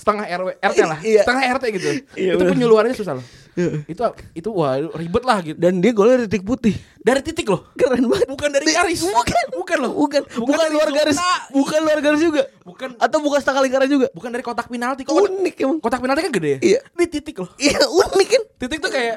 [0.00, 0.98] setengah RW RT lah.
[1.04, 1.22] Iya.
[1.24, 1.88] Setengah RT gitu.
[2.16, 2.52] Iya, itu bener.
[2.56, 3.26] penyuluhannya susah loh.
[3.92, 5.56] Itu itu wah ribet lah gitu.
[5.56, 6.74] Dan dia golnya dari titik putih.
[6.96, 7.66] Dari titik loh.
[7.74, 8.26] Keren banget.
[8.26, 9.00] Bukan dari garis.
[9.02, 9.44] Bukan.
[9.52, 9.92] Bukan loh.
[9.96, 10.22] Bukan.
[10.26, 11.18] Bukan, dari luar garis.
[11.50, 12.42] Bukan luar garis juga.
[12.62, 14.06] Bukan Atau bukan setengah lingkaran juga.
[14.10, 15.02] bukan dari kotak penalti.
[15.02, 15.78] Kok kotak, Unik emang.
[15.78, 16.58] kotak penalti kan gede ya?
[16.60, 16.80] Iya.
[16.92, 17.50] Ini titik loh.
[17.56, 18.42] Iya unik kan.
[18.58, 19.16] Titik tuh kayak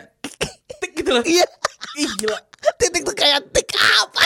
[0.79, 1.23] tik gitu loh.
[1.23, 1.45] Iya.
[1.95, 2.39] Ih gila.
[2.75, 4.23] Titik tuh kayak tik apa?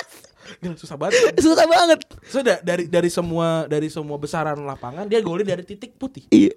[0.58, 1.34] Gila susah banget.
[1.38, 2.00] Susah banget.
[2.26, 6.24] So da- dari dari semua dari semua besaran lapangan dia golin dari titik putih.
[6.30, 6.56] Iya.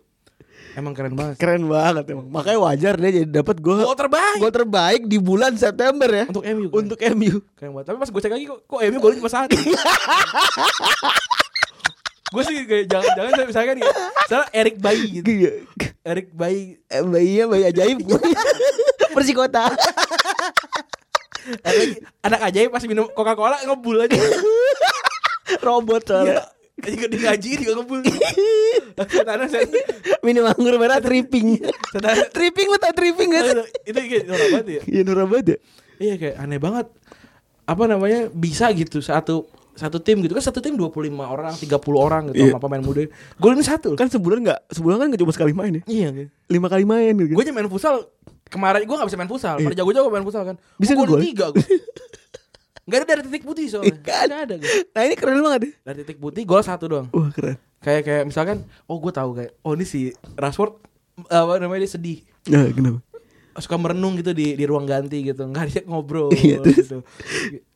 [0.78, 1.34] Emang keren banget.
[1.38, 2.26] Keren banget emang.
[2.30, 6.24] Makanya wajar dia jadi dapat gol Gol terbaik gol terbaik di bulan September ya.
[6.30, 6.68] untuk MU.
[6.70, 6.78] Kan?
[6.86, 7.34] Untuk MU.
[7.58, 7.86] keren banget.
[7.90, 9.56] Tapi pas gue cek lagi kok, kok MU golin cuma satu.
[12.30, 15.26] gue sih kayak jangan-jangan saya misalkan ya, misalnya Erik Bayi gitu.
[15.26, 15.50] Iya.
[16.06, 17.98] Erik Bayi Eh, bayi ajaib.
[19.18, 19.66] Bersih kota.
[21.66, 24.14] ada lagi, anak ajaib pas minum Coca-Cola ngebul aja.
[25.66, 26.46] Robot soalnya.
[26.80, 26.90] Iya.
[26.90, 27.98] Juga di ngaji juga ngebul.
[29.22, 29.64] Karena saya
[30.20, 31.60] Minum anggur merah tripping.
[31.90, 33.54] Saudara- tripping lu tau tripping gak sih?
[33.86, 34.80] itu kayak norak banget ya.
[34.86, 35.58] Iya Nora banget ya.
[35.98, 36.86] Iya kayak aneh banget.
[37.64, 42.22] Apa namanya bisa gitu satu satu tim gitu kan satu tim 25 orang, 30 orang
[42.28, 42.52] gitu Iya.
[42.52, 43.06] sama pemain muda.
[43.36, 43.94] Gol ini satu.
[43.94, 46.26] Kan sebulan gak Sebulan kan gak cuma sekali main ya iya kan.
[46.46, 48.04] Lima kali main gitu Gue aja main futsal
[48.46, 49.56] kemarin gue gak bisa main futsal.
[49.56, 50.56] Pada jago-jago main futsal kan.
[50.76, 51.20] Bisa ngegol?
[51.20, 51.62] tiga gue.
[52.90, 53.94] Gak ada dari titik putih soalnya.
[53.94, 54.26] Iya kan?
[54.26, 54.76] Gak ada gitu.
[54.90, 57.06] Nah ini keren banget ya Dari titik putih gol satu doang.
[57.14, 60.74] Wah keren Kayak kayak misalkan oh gue tahu kayak oh ini si Rashford
[61.30, 62.18] apa namanya dia sedih.
[62.50, 63.00] Nah kenapa
[63.60, 66.80] suka merenung gitu di di ruang ganti gitu nggak dia ngobrol Iya, terus?
[66.80, 67.04] gitu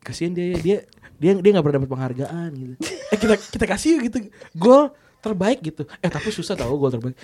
[0.00, 0.78] kasian dia dia
[1.20, 2.74] dia dia nggak pernah dapat penghargaan gitu
[3.12, 4.18] eh kita kita kasih yuk gitu
[4.56, 7.18] gol terbaik gitu eh tapi susah tau gol terbaik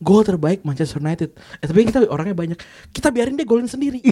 [0.00, 1.28] gol terbaik Manchester United
[1.60, 2.56] eh tapi kita orangnya banyak
[2.88, 4.00] kita biarin dia golin sendiri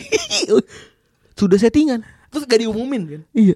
[1.34, 1.98] Sudah settingan.
[2.34, 3.22] Terus gak diumumin kan.
[3.30, 3.54] Iya.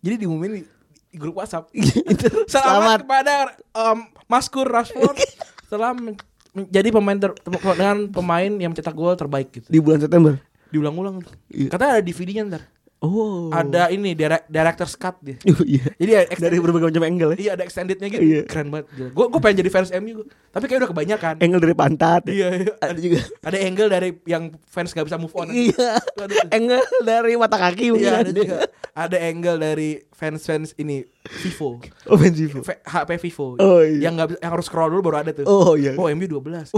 [0.00, 0.62] Jadi diumumin di,
[1.10, 1.66] di grup WhatsApp.
[1.74, 2.46] Selamat.
[2.46, 3.34] Selamat kepada
[3.74, 3.98] um,
[4.30, 5.18] Maskur Rashford
[5.66, 6.18] setelah men-
[6.50, 9.66] menjadi pemain ter- dengan pemain yang mencetak gol terbaik gitu.
[9.66, 10.38] Di bulan September.
[10.70, 11.26] Diulang-ulang.
[11.50, 11.74] Iya.
[11.74, 12.62] Katanya ada DVD-nya ntar.
[13.00, 13.48] Oh.
[13.48, 15.40] Ada ini direct, director's cut dia.
[15.48, 15.88] Oh, iya.
[15.96, 17.38] Jadi ya, Dari berbagai macam angle ya.
[17.40, 18.20] Iya ada extendednya gitu.
[18.20, 18.42] Iya.
[18.44, 18.92] Keren banget.
[19.10, 20.20] Gue gue pengen jadi fans MU.
[20.50, 21.34] Tapi kayak udah kebanyakan.
[21.40, 22.22] Angle dari pantat.
[22.28, 22.72] Iya, iya.
[22.76, 23.20] Ada juga.
[23.40, 25.48] Ada angle dari yang fans gak bisa move on.
[25.48, 25.96] Iya.
[25.96, 26.38] Aduh.
[26.50, 28.56] Angle dari mata kaki mungkin Iya ada juga.
[28.92, 31.00] Ada angle dari fans-fans ini
[31.40, 31.80] Vivo.
[32.04, 32.60] Offensive.
[32.60, 33.56] V- HP Vivo.
[33.56, 34.10] Oh, iya.
[34.10, 35.48] Yang bisa- yang harus scroll dulu baru ada tuh.
[35.48, 35.96] Oh iya.
[35.96, 36.76] Oh MU 12.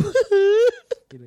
[1.08, 1.26] Gini.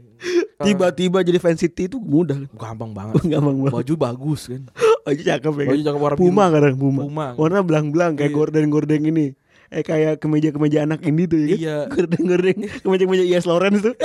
[0.58, 2.40] Tiba-tiba jadi fan City itu mudah.
[2.56, 3.22] gampang banget.
[3.28, 3.74] Gampang banget.
[3.76, 4.64] Baju bagus kan.
[5.06, 5.66] Baju cakep ya.
[5.66, 5.86] Baju kan?
[5.86, 6.54] cakep warna Puma biru.
[6.58, 7.02] kadang Puma.
[7.04, 7.28] Puma.
[7.36, 8.36] Warna belang-belang kayak Iya.
[8.36, 9.26] gorden-gorden ini.
[9.68, 11.58] Eh kayak kemeja-kemeja anak ini tuh ya kan?
[11.58, 11.78] Iya.
[11.94, 13.96] Gorden-gorden kemeja-kemeja Ias Lawrence tuh.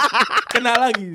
[0.52, 1.12] Kena lagi.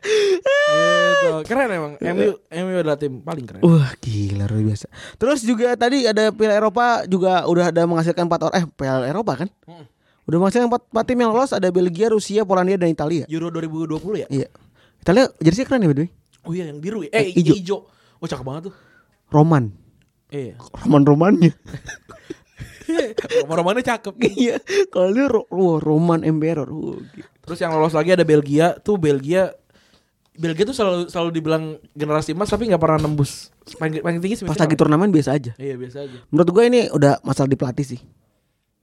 [0.00, 1.36] gitu.
[1.46, 1.92] Keren emang.
[1.98, 3.60] MU MU adalah tim paling keren.
[3.62, 4.86] Wah gila luar biasa.
[5.16, 9.32] Terus juga tadi ada Piala Eropa juga udah ada menghasilkan empat orang eh Piala Eropa
[9.36, 9.48] kan?
[9.64, 9.84] Mm.
[10.24, 13.24] Udah menghasilkan empat, empat tim yang lolos ada Belgia, Rusia, Polandia dan Italia.
[13.26, 14.28] Euro 2020 ya?
[14.30, 14.48] Iya.
[15.00, 16.08] Italia jersey keren ya way.
[16.40, 17.10] Oh iya yang biru ya.
[17.12, 17.84] Eh, Eh, hijau.
[18.20, 18.74] Oh cakep banget tuh.
[19.32, 19.72] Roman.
[20.30, 20.54] Iya.
[20.84, 21.52] Roman-romannya.
[23.58, 24.14] Romannya cakep.
[24.20, 24.56] Iya.
[24.92, 26.68] Kalau dia ro wah, Roman Emperor.
[26.68, 27.28] Wah, gila.
[27.42, 28.78] Terus yang lolos lagi ada Belgia.
[28.78, 29.50] Tuh Belgia
[30.40, 34.56] Belgia tuh selalu selalu dibilang generasi emas tapi nggak pernah nembus paling, paling tinggi Pas
[34.56, 35.52] lagi turnamen biasa aja.
[35.60, 36.18] Iya biasa aja.
[36.32, 38.00] Menurut gue ini udah masalah di pelatih sih.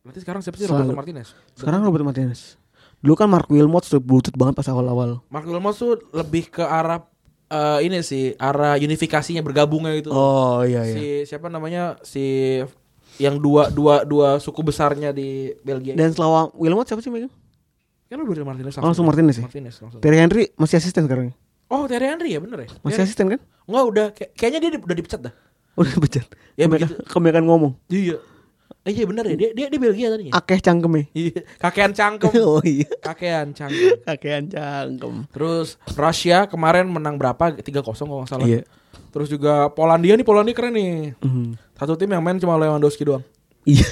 [0.06, 0.70] Berarti sekarang siapa sih.
[0.70, 1.34] Roberto Martinez?
[1.58, 2.62] Sekarang Robert Martinez.
[3.02, 5.22] Dulu kan Mark Wilmot sudah butut banget pas awal-awal.
[5.34, 7.02] Mark Wilmot tuh lebih ke arah
[7.48, 10.10] eh, ini sih arah unifikasinya bergabungnya gitu.
[10.10, 12.60] Oh iya Si siapa namanya si
[13.18, 15.94] yang dua dua dua suku besarnya di Belgia.
[15.94, 17.32] Dan setelah Wilmot siapa sih megang?
[18.08, 19.44] kan Roberto Martinez Oh, langsung Martinez ya?
[19.44, 20.00] Martinez langsung.
[20.00, 21.36] Terry Henry masih asisten sekarang.
[21.68, 22.70] Oh, Thierry Henry ya bener ya?
[22.80, 23.40] Masih Dia- asisten kan?
[23.68, 25.34] Enggak udah kayak- kayaknya dia di- udah dipecat dah.
[25.76, 26.26] Udah pecat.
[26.56, 27.12] Ya, kebanyakan, begitu.
[27.12, 27.72] kebanyakan ngomong.
[27.86, 28.18] Iya.
[28.88, 30.32] Eh, iya bener ya dia dia di Belgia tadinya.
[30.32, 31.12] Akeh cangkeme.
[31.12, 32.32] Iya, kakean cangkem.
[32.48, 32.88] oh iya.
[33.04, 34.00] kakean cangkem.
[34.08, 35.28] Kakean cangkem.
[35.28, 37.52] Terus Rusia kemarin menang berapa?
[37.52, 38.48] 3-0 kalau nggak salah.
[38.48, 38.64] Iya.
[39.12, 41.20] Terus juga Polandia nih, Polandia keren nih.
[41.20, 41.60] Mhm.
[41.76, 43.28] Satu tim yang main cuma Lewandowski doang.
[43.68, 43.84] Iya.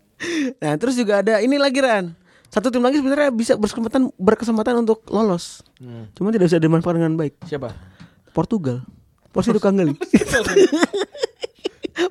[0.64, 2.16] nah, terus juga ada ini lagi Ran.
[2.48, 5.60] Satu tim lagi sebenarnya bisa berkesempatan berkesempatan untuk lolos.
[5.76, 6.08] Hmm.
[6.16, 7.44] Cuma tidak bisa dimanfaatkan dengan baik.
[7.44, 7.76] Siapa?
[8.32, 8.88] Portugal.
[9.36, 9.92] Porsi tukang gali.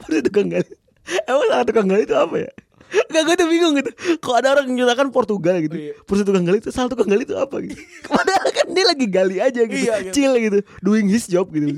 [0.06, 0.88] Porsi tukang gali.
[1.26, 2.52] Emang salah tukang gali itu apa ya?
[2.89, 3.91] Gak gue tuh bingung gitu.
[4.17, 5.78] Kok ada orang yang nyatakan Portugal gitu?
[5.78, 5.93] Iya.
[6.02, 7.78] Porsi tukang gali itu Salah tukang gali itu apa gitu?
[8.10, 9.78] Padahal kan dia lagi gali aja gitu.
[9.80, 10.13] Iya, gitu.
[10.13, 10.60] Chill gitu.
[10.82, 11.78] Doing his job gitu.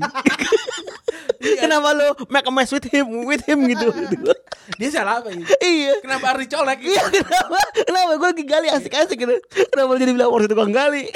[1.42, 3.90] Kenapa lo make a mess with him With him gitu,
[4.78, 5.42] Dia salah apa ini?
[5.58, 6.00] Iya.
[6.00, 6.80] Kenapa harus dicolek?
[6.80, 7.60] Iya kenapa?
[7.82, 9.36] Kenapa gue lagi gali asik-asik gitu?
[9.68, 11.10] Kenapa lo jadi bilang porsi tukang gali?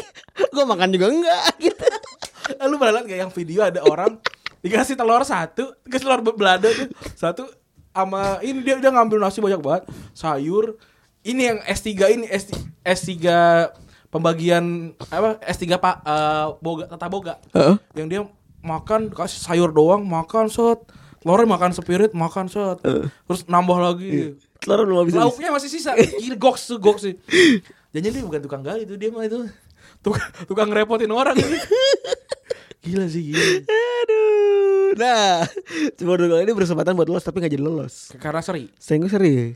[0.51, 1.87] Gue makan juga enggak gitu.
[2.53, 4.19] Eh, Lu pernah liat gak yang video ada orang
[4.61, 7.47] dikasih telur satu, dikasih telur be- belado tuh satu
[7.97, 10.77] sama ini dia dia ngambil nasi banyak banget, sayur.
[11.25, 12.53] Ini yang S3 ini S,
[12.85, 13.17] S3
[14.13, 17.41] pembagian apa S3 Pak eh, boga tata boga.
[17.57, 17.77] Heeh.
[17.97, 18.21] Yang dia
[18.61, 20.85] makan kasih sayur doang, makan set.
[21.27, 22.79] Telurnya makan spirit, makan set.
[23.27, 24.39] Terus nambah lagi.
[24.63, 25.99] Telur belum bisa Lauknya masih sisa.
[25.99, 27.15] Gila goks tuh goks sih.
[27.97, 29.49] Jangan dia bukan tukang gali itu dia mah itu.
[30.05, 31.35] Tukang, tukang ngerepotin orang.
[32.85, 33.43] gila sih gila.
[33.67, 34.36] Aduh.
[34.97, 35.45] Nah,
[36.01, 38.17] Portugal ini berkesempatan buat lolos tapi gak jadi lolos.
[38.17, 38.73] Karena seri.
[38.81, 39.53] Sehingga seri.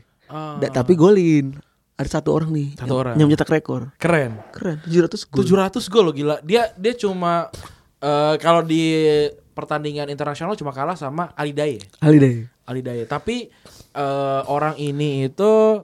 [0.61, 1.57] Da- tapi golin.
[1.97, 2.73] Ada satu orang nih.
[2.73, 3.15] Satu yang, orang.
[3.19, 3.81] Yang mencetak rekor.
[3.97, 4.41] keren.
[4.53, 4.77] Keren.
[4.85, 5.43] 700 gol.
[5.43, 6.35] 700 gol loh gila.
[6.41, 7.51] Dia dia cuma
[8.01, 8.81] eh, kalau di
[9.53, 11.77] pertandingan internasional cuma kalah sama Ali Daye.
[12.01, 12.35] Ali deh.
[12.65, 13.05] Ali Daye.
[13.05, 13.49] Tapi
[13.93, 15.83] eh, orang ini itu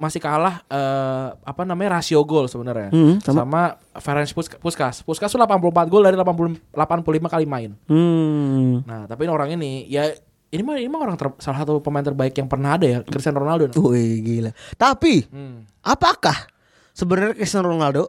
[0.00, 3.62] masih kalah eh, apa namanya rasio gol sebenarnya Hmm, sama, sama.
[3.94, 5.04] Ferenc Puska- Puskas.
[5.04, 6.80] Puskas tuh 84 gol dari 80 85
[7.28, 7.76] kali main.
[7.84, 8.80] Hmm.
[8.82, 10.08] Nah, tapi orang ini ya
[10.48, 13.38] ini mah ini mah orang ter- salah satu pemain terbaik yang pernah ada ya, Cristiano
[13.38, 13.70] Ronaldo.
[13.76, 14.50] Wih, gila.
[14.74, 15.68] Tapi, Hmm.
[15.80, 16.48] apakah
[16.90, 18.08] sebenarnya Cristiano Ronaldo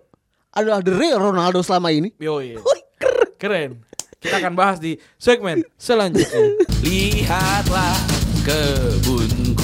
[0.49, 2.09] adalah the real Ronaldo selama ini?
[2.17, 2.55] Yoi.
[2.65, 3.29] Wih, keren.
[3.37, 3.71] Keren.
[4.17, 6.45] Kita akan bahas di segmen selanjutnya.
[6.85, 7.93] Lihatlah
[8.41, 9.60] kebunku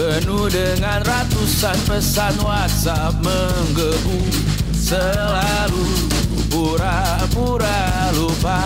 [0.00, 4.32] Penuh dengan ratusan pesan WhatsApp menggebu
[4.72, 6.08] Selalu
[6.48, 8.64] pura-pura lupa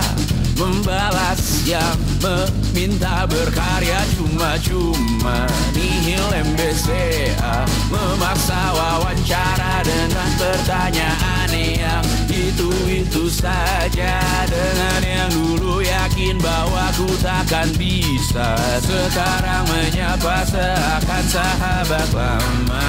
[0.54, 3.98] Membalas yang meminta berkarya.
[4.14, 6.22] Cuma-cuma Nihil
[6.54, 11.50] MBCA Memaksa wawancara dengan pertanyaan
[11.94, 14.18] yang itu-itu saja
[14.50, 22.88] Dengan yang dulu yakin bahwa ku takkan bisa Sekarang menyapa seakan sahabat lama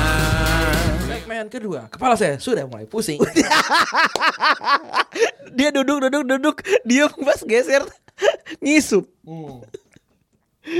[1.05, 3.17] Segmen kedua, kepala saya sudah mulai pusing.
[5.57, 7.81] Dia duduk duduk duduk, dia pas geser
[8.59, 9.07] ngisup.
[9.23, 9.63] Hmm.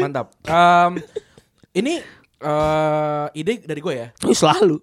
[0.03, 0.35] Mantap.
[0.45, 1.01] Em,
[1.73, 2.03] ini
[2.43, 4.07] eh, ide dari gue ya.
[4.21, 4.77] Selalu.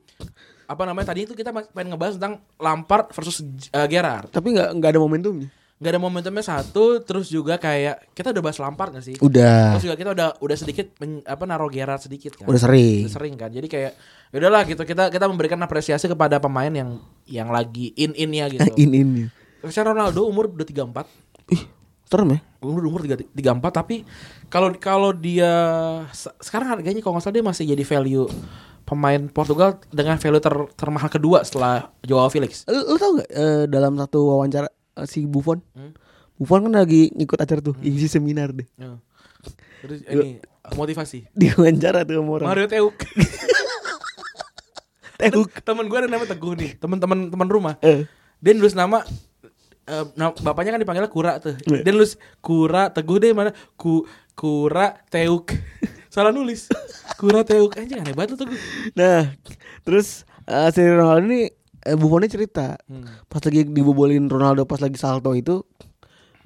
[0.73, 4.33] Apa namanya tadi itu kita pengen ngebahas tentang Lampard versus eh, Gerrard.
[4.33, 5.49] Tapi nggak nggak ada momentumnya.
[5.83, 9.19] Gak ada momentumnya satu, terus juga kayak kita udah bahas Lampard gak sih?
[9.19, 9.75] Udah.
[9.75, 12.47] Terus juga kita udah udah sedikit men- apa naruh Gerrard sedikit kan.
[12.47, 13.03] Udah sering.
[13.03, 13.51] Udah sering kan.
[13.51, 13.93] Jadi kayak
[14.31, 18.71] ya udahlah gitu kita kita memberikan apresiasi kepada pemain yang yang lagi in-innya gitu.
[18.83, 19.23] In ini.
[19.59, 21.51] Cristiano Ronaldo umur udah 34.
[21.51, 21.63] Ih,
[22.07, 22.39] serem ya?
[22.63, 23.35] Umur umur 3 34
[23.75, 24.07] tapi
[24.47, 25.51] kalau kalau dia
[26.15, 28.31] se- sekarang harganya kalau nggak salah dia masih jadi value
[28.93, 32.69] pemain Portugal dengan value ter, termahal kedua setelah Joao Felix.
[32.69, 35.65] Lu, lu tau gak eh, dalam satu wawancara eh, si Buffon?
[35.73, 35.97] Hmm.
[36.37, 38.69] Buffon kan lagi ngikut acara tuh, isi seminar deh.
[38.77, 39.01] Ya.
[39.81, 40.45] Terus ini
[40.77, 41.25] motivasi.
[41.33, 42.49] Di wawancara tuh sama orang.
[42.53, 42.97] Mario Teuk.
[45.23, 45.51] Teuk.
[45.63, 47.75] temen gue ada namanya Teguh nih, teman-teman teman rumah.
[47.81, 48.05] Eh.
[48.43, 49.07] Dia nulis nama
[49.87, 51.57] eh, nama- bapaknya kan dipanggilnya Kura tuh.
[51.65, 51.81] Iya.
[51.81, 53.55] Dia nulis Kura Teguh deh mana?
[53.79, 54.05] Ku
[54.37, 55.49] Kura Teuk.
[56.13, 56.69] Salah nulis.
[57.17, 58.61] Kura Teuk anjing aneh banget tuh Teguh.
[58.93, 59.33] Nah,
[59.81, 61.49] terus eh, si Ronaldo ini
[61.81, 63.09] eh, Buffonnya cerita Hmm.
[63.27, 65.65] pas lagi dibobolin Ronaldo pas lagi salto itu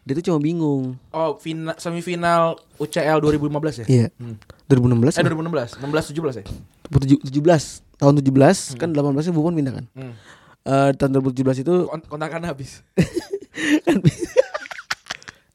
[0.07, 0.95] dia tuh cuma bingung.
[1.11, 3.87] Oh, final, semifinal UCL 2015 ya?
[3.91, 4.07] Iya.
[4.15, 4.39] Hmm.
[4.71, 6.45] 2016 Eh eh, 2016, 16 17 ya?
[6.87, 9.85] 17 tahun 17 kan 18 nya Buffon pindah kan.
[9.99, 10.15] Hmm.
[10.63, 12.87] Eh, tahun 2017 itu Kont- kontrakan habis.
[13.87, 13.99] kan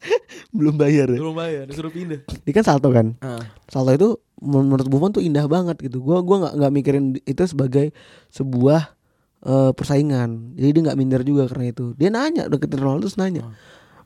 [0.57, 1.19] belum bayar ya.
[1.19, 2.21] Belum bayar, disuruh pindah.
[2.25, 3.13] Dia kan salto kan.
[3.17, 3.43] Heeh.
[3.67, 6.01] Salto itu men- menurut Buffon tuh indah banget gitu.
[6.01, 7.93] Gua gua nggak nggak mikirin itu sebagai
[8.29, 8.97] sebuah
[9.41, 10.57] eh, persaingan.
[10.57, 11.93] Jadi dia nggak minder juga karena itu.
[11.95, 13.45] Dia nanya deketin Ronaldo terus nanya.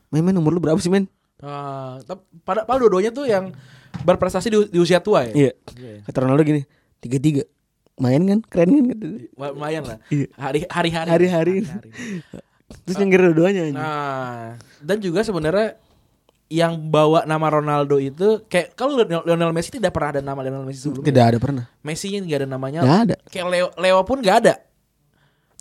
[0.08, 1.08] Men, men umur lu berapa sih men?
[1.36, 3.52] Ah, tap- pada pada dua-duanya tuh yang
[4.00, 5.32] berprestasi di, di usia tua ya.
[5.32, 5.52] Iya.
[5.76, 5.96] Iya.
[6.04, 6.64] Kata Ronaldo gini,
[6.96, 7.42] tiga tiga,
[7.96, 8.98] main kan, keren kan?
[9.36, 9.98] Wah, Lumayan lah.
[10.08, 10.32] Iya.
[10.32, 11.08] Hari hari-hari.
[11.10, 11.54] Hari-hari.
[11.60, 12.44] Hari-hari.
[12.82, 13.62] Terus nyengir dua-duanya.
[13.70, 15.76] Nah, dan juga sebenarnya
[16.46, 20.86] yang bawa nama Ronaldo itu kayak kalau Lionel Messi tidak pernah ada nama Lionel Messi
[20.86, 21.10] sebelumnya.
[21.10, 21.64] Tidak ada pernah.
[21.82, 22.80] Messi nggak ada namanya.
[22.86, 23.16] Nggak ada.
[23.26, 24.54] Kayak Leo Leo pun nggak ada.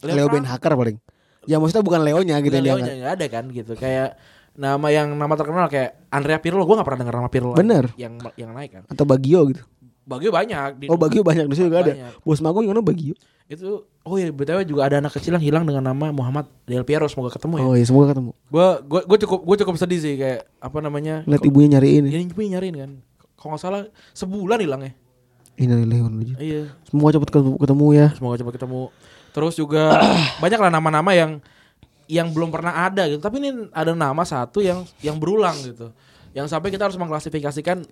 [0.05, 0.97] Leo Ben Hacker paling.
[1.49, 3.73] Ya maksudnya bukan Leonya gitu Leo nggak ada kan gitu.
[3.73, 4.17] Kayak
[4.55, 7.53] nama yang nama terkenal kayak Andrea Pirlo, gue nggak pernah dengar nama Pirlo.
[7.57, 7.89] Bener.
[7.97, 8.83] Yang yang naik kan.
[8.85, 9.65] Atau Bagio gitu.
[10.05, 10.69] Bagio banyak.
[10.79, 11.93] Di- Oh Bagio banyak di situ juga ada.
[12.21, 13.17] Bos Mago gimana Bagio?
[13.45, 17.05] Itu oh ya btw juga ada anak kecil yang hilang dengan nama Muhammad Del Piero
[17.05, 17.65] semoga ketemu ya.
[17.65, 18.31] Oh iya semoga ketemu.
[18.49, 21.21] Gue gue gue cukup gue cukup sedih sih kayak apa namanya?
[21.25, 22.09] Lihat ibunya nyariin.
[22.09, 22.17] ya.
[22.17, 22.91] Ini ibu nyariin kan.
[23.37, 23.81] Kalau nggak salah
[24.13, 24.93] sebulan hilangnya.
[25.55, 26.35] Ini Leon aja.
[26.35, 26.63] Iya.
[26.83, 28.07] Semoga cepat ketemu, ketemu ya.
[28.13, 28.81] Semoga cepat ketemu.
[29.31, 29.83] Terus juga
[30.43, 31.37] banyak lah nama-nama yang
[32.05, 33.21] yang belum pernah ada gitu.
[33.21, 35.93] Tapi ini ada nama satu yang yang berulang gitu.
[36.33, 37.85] Yang sampai kita harus mengklasifikasikan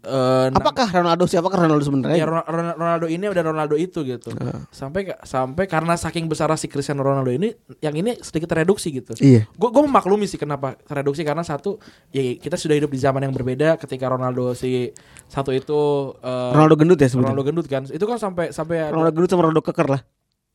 [0.00, 2.24] eh, nama- Apakah Ronaldo siapakah Ronaldo ya, sebenarnya?
[2.24, 4.32] Ron- Ronaldo ini dan Ronaldo itu gitu.
[4.70, 9.12] Sampai sampai karena saking besar si Cristiano Ronaldo ini yang ini sedikit tereduksi gitu.
[9.16, 9.44] Iya.
[9.50, 11.76] Gue gue memaklumi sih kenapa tereduksi karena satu
[12.08, 14.88] ya kita sudah hidup di zaman yang berbeda ketika Ronaldo si
[15.26, 15.78] satu itu
[16.16, 17.44] eh, Ronaldo gendut ya Ronaldo sebetulnya.
[17.44, 17.82] gendut kan.
[17.86, 20.02] Itu kan sampai sampai ada- Ronaldo gendut sama Ronaldo keker lah.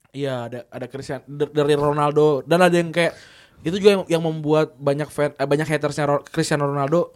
[0.10, 3.13] Iya ada ada Cristiano dari Ronaldo dan ada yang kayak
[3.62, 7.12] itu juga yang, yang membuat banyak fan, eh, banyak hatersnya Cristiano Ronaldo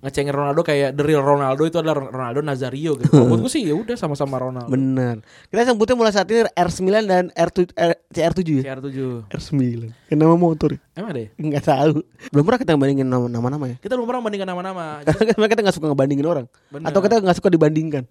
[0.00, 3.12] ngecengin Ronaldo kayak the real Ronaldo itu adalah Ronaldo Nazario gitu.
[3.12, 4.72] Kalau Menurut gue sih ya udah sama-sama Ronaldo.
[4.72, 5.20] Bener.
[5.46, 8.62] Kita sebutnya mulai saat ini R9 dan R7 R, CR7 ya.
[8.72, 8.96] CR7.
[9.28, 9.60] R9.
[10.08, 10.80] Kan nama motor.
[10.96, 11.28] Emang ada ya?
[11.36, 12.00] Enggak tahu.
[12.32, 13.76] Belum pernah kita bandingin nama- nama-nama ya.
[13.76, 14.84] Kita belum pernah bandingkan nama-nama.
[15.04, 16.46] Karena kan kita nggak suka ngebandingin orang.
[16.72, 16.88] Bener.
[16.88, 18.04] Atau kita nggak suka dibandingkan.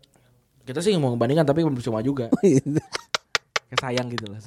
[0.61, 2.29] kita sih mau membandingkan tapi percuma juga.
[3.69, 4.37] Kayak sayang gitu lah.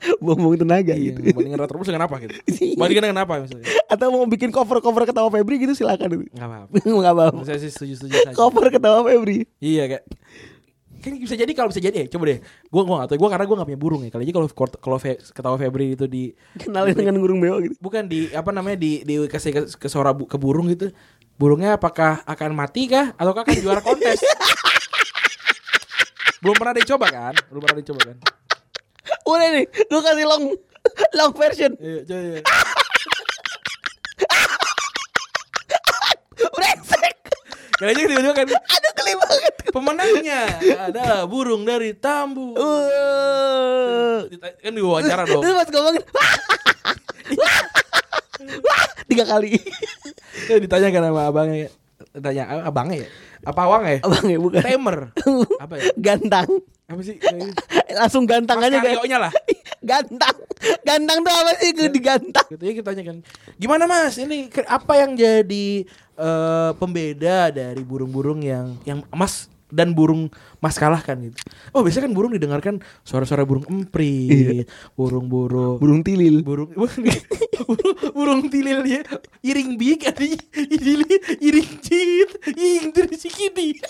[0.24, 1.20] Buang-buang tenaga Iya, gitu.
[1.30, 2.32] bandingkan Retrobus dengan apa gitu?
[2.80, 3.64] Bandingkan dengan apa misalnya?
[3.86, 6.24] Atau mau bikin cover-cover ketawa Febri gitu silakan.
[6.24, 6.72] Enggak apa-apa.
[6.88, 7.40] Enggak apa-apa.
[7.44, 8.34] Saya sih setuju-setuju saja.
[8.34, 9.44] Cover ketawa Febri.
[9.58, 10.04] Iya kayak
[11.00, 13.48] kan bisa jadi kalau bisa jadi ya coba deh gua gua gak tahu gua karena
[13.48, 16.92] gua gak punya burung ya kali aja kalau kalau Fe- ketawa Febri itu di Kenalin
[16.92, 17.72] dengan burung beo gitu.
[17.80, 20.92] bukan di apa namanya di dikasih ke, ke suara bu- ke burung gitu
[21.40, 24.20] burungnya apakah akan mati kah atau akan juara kontes
[26.40, 28.16] belum pernah dicoba kan belum pernah dicoba kan
[29.24, 30.44] Udah nih, lu kasih long
[31.14, 31.72] long version.
[31.76, 32.40] iya coba ya.
[36.50, 37.16] Brengsek.
[37.80, 39.54] aja tiba-tiba kan Aduh geli banget.
[39.72, 40.40] pemenangnya
[40.82, 44.28] adalah burung dari tambu Uh.
[44.60, 46.02] Kan diwawancara dong Terus pas ngomongin
[48.64, 48.84] Wah.
[49.06, 49.56] Tiga kali
[50.50, 51.68] ditanya kan sama abangnya
[52.18, 53.08] tanya "Ah, abangnya ya?
[53.46, 53.98] Apa awang ya?
[54.02, 54.62] Abang ya bukan.
[54.62, 54.98] Temer.
[55.64, 55.84] Apa ya?
[55.94, 56.48] Gantang.
[56.90, 57.16] Apa sih?
[58.00, 59.32] Langsung gantang Mas aja Karyonya lah.
[59.90, 60.36] Gantang.
[60.86, 61.70] Gantang tuh apa sih?
[61.74, 62.46] Gue digantang.
[62.52, 63.16] Gitu ya kita tanyakan
[63.56, 64.14] gimana mas?
[64.20, 65.66] Ini apa yang jadi
[66.20, 71.38] eh, pembeda dari burung-burung yang yang mas dan burung maskalah kan gitu.
[71.74, 76.42] Oh biasanya kan burung didengarkan suara-suara burung emprit, burung-burung Burung tilil.
[76.44, 77.16] burung burung,
[78.14, 79.02] burung tilil ya
[79.42, 80.24] iring big ada
[80.56, 83.80] iring iring cit iring dari sikiti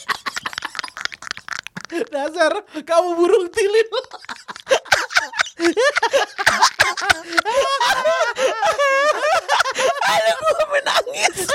[2.15, 3.89] dasar kamu burung tilil
[10.01, 11.37] Ada gua menangis.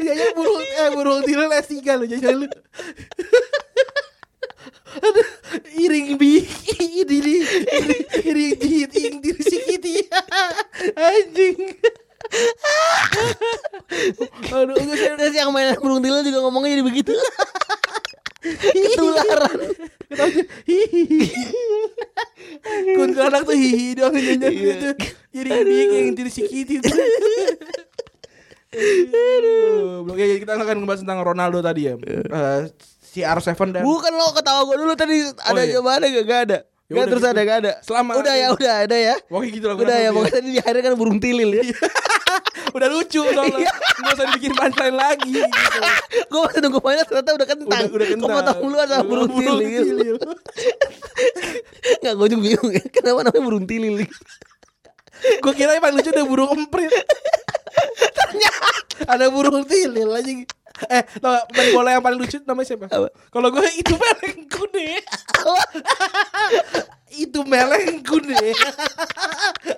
[0.00, 2.48] ya ya burung eh burung tilil S3 lo jangan lu
[4.96, 5.28] Aduh,
[5.76, 6.48] iring big
[6.80, 9.94] iring iring iring cit iring dari sikiti
[10.96, 11.56] anjing
[14.50, 17.14] aduh enggak Terus yang main burung tilil juga ngomongnya jadi begitu.
[18.46, 19.58] Ketularan.
[22.94, 24.88] Kuntilanak tuh hihi doang nyanyi gitu.
[25.34, 26.94] Jadi dia yang diri sikiti tuh.
[28.76, 31.94] Aduh, Oke, kita akan ngebahas tentang Ronaldo tadi ya.
[31.96, 32.60] Eh,
[33.00, 35.80] si R7 dan Bukan lo ketawa gue dulu tadi ada iya.
[35.80, 36.58] jawabannya gak, gak ada.
[36.86, 37.32] Ya Gak udah terus gitu.
[37.32, 37.72] ada gak ada.
[37.82, 39.14] Selama- udah ya udah ada ya.
[39.26, 39.74] Pokoknya gitu lah.
[39.80, 41.62] Udah ya pokoknya tadi di akhirnya kan burung tilil ya.
[42.76, 43.72] Udah lucu soalnya.
[43.72, 45.80] Enggak usah dibikin punchline lagi gitu.
[46.30, 47.84] gue masih nunggu mainnya ternyata udah kentang.
[47.88, 48.28] Udah, udah kentang.
[48.28, 49.58] Kok potong dulu sama burung tilil.
[49.86, 50.16] tilil.
[52.04, 52.84] Gak gue juga bingung ya.
[52.92, 53.94] Kenapa namanya burung tilil?
[55.40, 56.92] Gue kira yang paling lucu ada burung emprit.
[58.36, 60.32] Ternyata ada burung tilil aja.
[60.92, 62.84] Eh, tau gak pemain bola yang paling lucu namanya siapa?
[62.92, 63.08] Apa?
[63.32, 65.00] Kalau gue itu melengku deh.
[67.16, 68.52] itu melengku deh.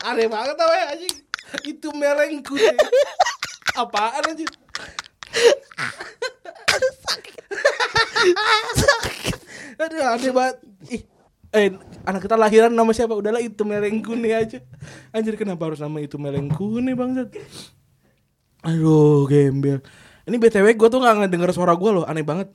[0.02, 1.16] Aneh banget tau ya anjing.
[1.62, 2.74] Itu melengku deh.
[3.78, 4.50] Apaan anjing?
[9.78, 10.56] Aduh aneh banget.
[10.90, 11.02] Ih,
[11.54, 13.14] eh anak kita lahiran nama siapa?
[13.14, 14.58] Udahlah itu melengkune aja.
[15.14, 17.30] Anjir kenapa harus nama itu melengkune bangsat?
[18.66, 19.78] Aduh, gembel.
[20.28, 22.50] Ini BTW gue tuh gak ngedenger suara gue loh, aneh banget.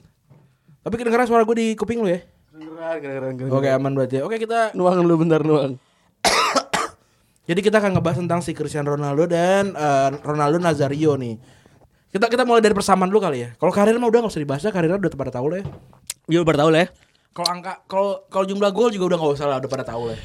[0.84, 2.20] Tapi kedengeran suara gue di kuping lo ya?
[2.52, 4.20] Kedengeran, kedengeran, Oke aman berarti.
[4.20, 4.22] ya.
[4.22, 5.80] Oke kita Nuang dulu bentar nuang.
[7.48, 11.40] Jadi kita akan ngebahas tentang si Cristiano Ronaldo dan eh, Ronaldo Nazario nih.
[12.14, 13.48] Kita kita mulai dari persamaan dulu kali ya.
[13.58, 15.66] Kalau karir mah udah gak usah dibahas ya, karirnya udah pada tahu lah ya.
[16.30, 16.88] Ya udah tahu lah ya.
[17.34, 20.14] Kalau angka kalau kalau jumlah gol juga udah gak usah lah, udah pada tahu lah.
[20.14, 20.22] ya.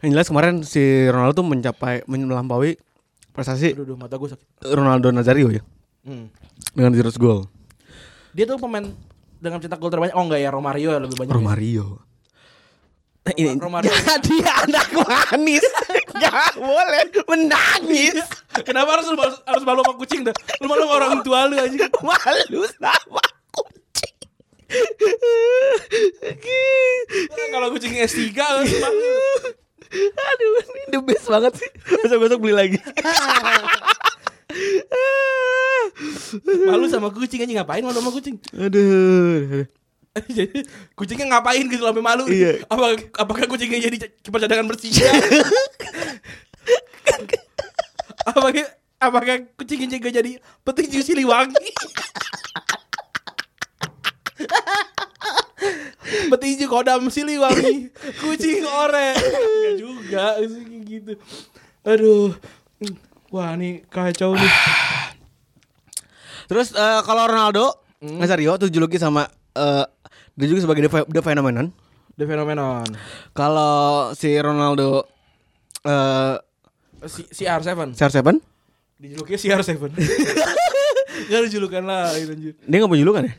[0.00, 0.80] Yang jelas kemarin si
[1.12, 2.80] Ronaldo tuh mencapai melampaui
[3.36, 4.48] prestasi Aduh, mata gue sakit.
[4.66, 5.60] Ronaldo Nazario ya
[6.02, 6.30] Hmm.
[6.72, 7.50] dengan 100 gol.
[8.30, 8.86] Dia tuh pemain
[9.36, 10.14] dengan cetak gol terbanyak.
[10.14, 11.28] Oh enggak ya, Romario ya lebih banyak.
[11.28, 11.36] ya.
[11.36, 11.86] Romario.
[13.26, 13.90] Nah, ini Romario.
[14.06, 15.66] jadi anak manis
[16.22, 18.22] Gak boleh menangis
[18.62, 20.32] Kenapa harus lu harus, malu sama kucing dah?
[20.62, 21.90] Lu malu sama orang tua lu aja.
[22.06, 23.20] Malu sama
[23.50, 24.14] kucing
[27.50, 29.12] Kalau kucing S3 harus malu.
[30.02, 31.70] Aduh ini the best banget sih
[32.04, 32.78] Besok-besok beli lagi
[36.68, 38.36] Malu sama kucing aja ngapain malu sama kucing?
[38.52, 39.64] Aduh
[40.32, 40.64] Jadi
[40.96, 42.24] kucingnya ngapain gitu sampai malu?
[42.24, 42.64] Iya.
[42.72, 44.88] Apa apakah kucingnya jadi kipas cadangan bersih?
[48.28, 48.64] apakah
[48.96, 51.52] apakah kucingnya juga jadi petinju Siliwangi?
[56.30, 57.90] petinju Kodam Siliwangi,
[58.20, 59.14] kucing oranye.
[59.18, 60.24] Enggak juga
[60.86, 61.12] gitu.
[61.86, 62.34] Aduh.
[63.34, 64.52] Wah, ini kacau nih.
[66.46, 69.26] Terus eh, kalau Ronaldo Nazario tuh dijuluki sama
[69.58, 69.84] eh,
[70.38, 71.74] Dia juga sebagai the, the phenomenon
[72.16, 72.86] The phenomenon.
[73.34, 75.04] Kalau si Ronaldo
[75.82, 76.38] eh
[77.06, 78.40] Si, si R7 CR7
[78.96, 79.74] Dijuluknya si R7
[81.28, 83.34] Gak ada julukan lain anjir Dia gak punya julukan ya?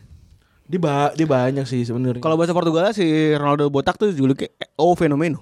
[0.67, 4.93] Dia, ba dia banyak sih sebenarnya Kalau bahasa Portugal si Ronaldo botak tuh dijuluki O
[4.93, 5.39] fenomeno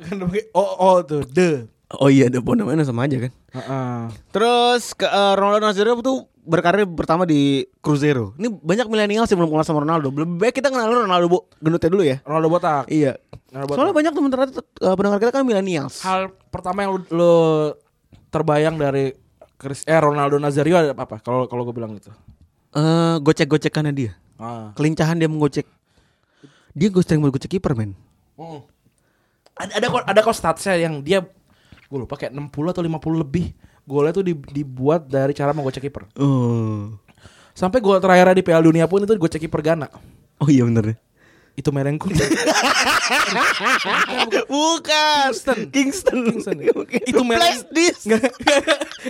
[0.00, 3.98] kan pakai oh, oh tuh the Oh iya, the fenomeno sama aja kan Heeh.
[4.30, 8.32] Terus ke, eh, Ronaldo Nazario tuh berkarir pertama di Cruzeiro.
[8.34, 10.08] Ini banyak milenial sih belum kenal sama Ronaldo.
[10.08, 12.22] Lebih baik kita kenal Ronaldo bo- gendutnya dulu ya.
[12.22, 13.18] Ronaldo botak Iya.
[13.50, 13.76] Ronaldo botak.
[13.76, 15.86] Soalnya banyak teman ternyata eh, pendengar kita kan milenial.
[16.00, 17.34] Hal pertama yang lu, lu
[18.28, 19.10] terbayang dari
[19.58, 21.18] Chris eh Ronaldo Nazario ada apa?
[21.18, 22.14] Kalau kalau gue bilang gitu.
[22.70, 24.12] Eh gocek-gocekannya dia.
[24.38, 24.70] Ah.
[24.78, 25.66] Kelincahan dia menggocek.
[26.72, 27.98] Dia gue sering menggocek kiper men.
[28.38, 28.62] Hmm.
[29.58, 31.20] Ada ada kok ada kok statsnya yang dia
[31.90, 33.50] gue lupa kayak 60 atau 50 lebih
[33.82, 36.06] golnya tuh di- dibuat dari cara menggocek kiper.
[36.16, 36.94] Oh.
[37.52, 39.90] Sampai gol terakhir di Piala Dunia pun itu gocek kiper Ghana.
[40.40, 40.96] Oh iya bener
[41.58, 42.08] Itu merengku.
[44.50, 45.28] Bukan.
[45.30, 45.58] Kingston.
[45.70, 46.18] Kingston.
[46.30, 46.56] Kingston.
[47.10, 47.42] Itu mereng.
[47.42, 48.06] Flash disk.
[48.06, 48.32] Enggak,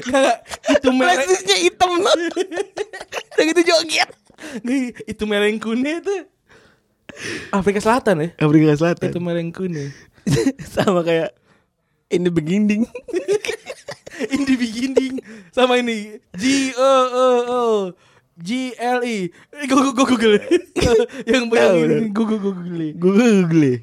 [0.07, 0.37] enggak,
[0.71, 1.29] itu Flash mereng.
[1.29, 2.15] disknya hitam loh.
[3.37, 4.11] Udah gitu joget.
[4.65, 6.17] Nggak, itu merengkune itu
[7.53, 8.29] Afrika Selatan ya.
[8.41, 9.13] Afrika Selatan.
[9.13, 9.93] Itu merengkune.
[10.75, 11.37] sama kayak
[12.09, 12.89] in the beginning.
[14.33, 15.17] in the beginning
[15.49, 17.65] sama ini G O O O
[18.41, 19.29] G L E.
[19.69, 20.35] Gue gue google.
[21.31, 22.53] Yang yang gue google
[22.97, 23.13] Gue
[23.45, 23.77] google.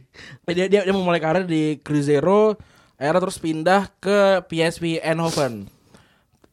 [0.49, 2.57] dia, dia dia memulai karir di Cruzeiro
[2.97, 5.69] akhirnya terus pindah ke PSV Eindhoven.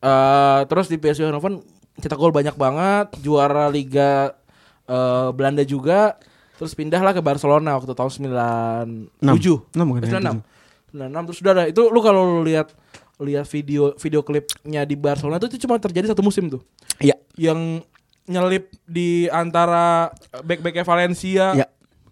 [0.04, 1.64] Eh terus di PSV Eindhoven
[1.98, 4.36] cetak gol banyak banget juara Liga
[4.84, 6.20] eh, Belanda juga.
[6.54, 9.26] Terus pindahlah ke Barcelona waktu tahun 97
[9.74, 12.70] Enam bukan, 96 96 terus udah ada itu lu kalau lu lihat
[13.18, 16.62] lihat video video klipnya di Barcelona itu, itu cuma terjadi satu musim tuh.
[17.02, 17.18] Iya.
[17.34, 17.82] yang
[18.24, 20.08] nyelip di antara
[20.40, 21.66] back-backnya Valencia Ya.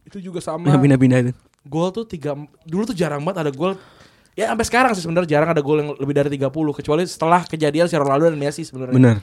[0.05, 1.33] itu juga sama pindah-pindah itu.
[1.63, 3.79] gol tuh tiga dulu tuh jarang banget ada gol
[4.33, 7.87] ya sampai sekarang sih sebenarnya jarang ada gol yang lebih dari 30 kecuali setelah kejadian
[7.87, 8.93] si Ronaldo dan Messi sebenarnya.
[8.93, 9.17] Benar.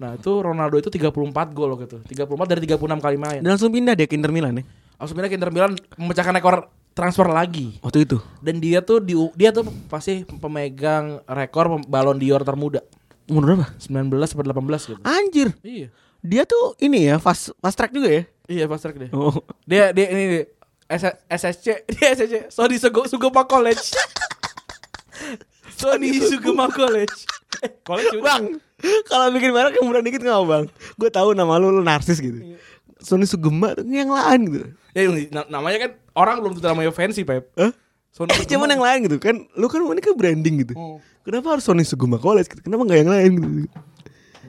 [0.00, 1.12] Nah, itu Ronaldo itu 34
[1.52, 2.00] gol gitu.
[2.00, 3.40] 34 dari 36 kali main.
[3.44, 4.64] Dan langsung pindah dia ke Inter Milan ya.
[4.96, 7.76] Langsung pindah ke Inter Milan memecahkan rekor transfer lagi.
[7.84, 8.16] Waktu itu.
[8.40, 12.80] Dan dia tuh di dia tuh pasti pemegang rekor Ballon d'Or termuda.
[13.28, 13.66] Umur berapa?
[13.76, 15.00] 19 atau 18 gitu.
[15.04, 15.48] Anjir.
[15.60, 15.92] Iya.
[16.20, 18.22] Dia tuh ini ya fast fast track juga ya.
[18.46, 19.08] Iya, fast track dia.
[19.12, 19.32] Oh.
[19.64, 20.44] Dia dia ini dia,
[20.90, 22.34] S- SSC, dia SSC.
[22.52, 23.80] Sorry Sugo, Sugema College.
[25.80, 27.24] Sony Sugema College.
[27.64, 28.20] Eh, college.
[28.20, 28.60] Bang,
[29.08, 30.64] kalau bikin barang kemudian dikit nggak bang?
[30.96, 32.36] Gue tahu nama lu lu narsis gitu.
[33.00, 34.60] Sony Sugema tuh yang lain gitu.
[34.92, 37.48] Ya, na- namanya kan orang belum tentu namanya fancy, Pep.
[37.56, 37.72] Hah?
[38.12, 39.36] Sony Eh, cuman yang lain gitu kan.
[39.56, 40.74] Lu kan ini kan branding gitu.
[40.76, 40.98] Oh.
[41.24, 42.48] Kenapa harus Sony Sugema College?
[42.52, 42.60] gitu?
[42.60, 43.48] Kenapa nggak yang lain gitu?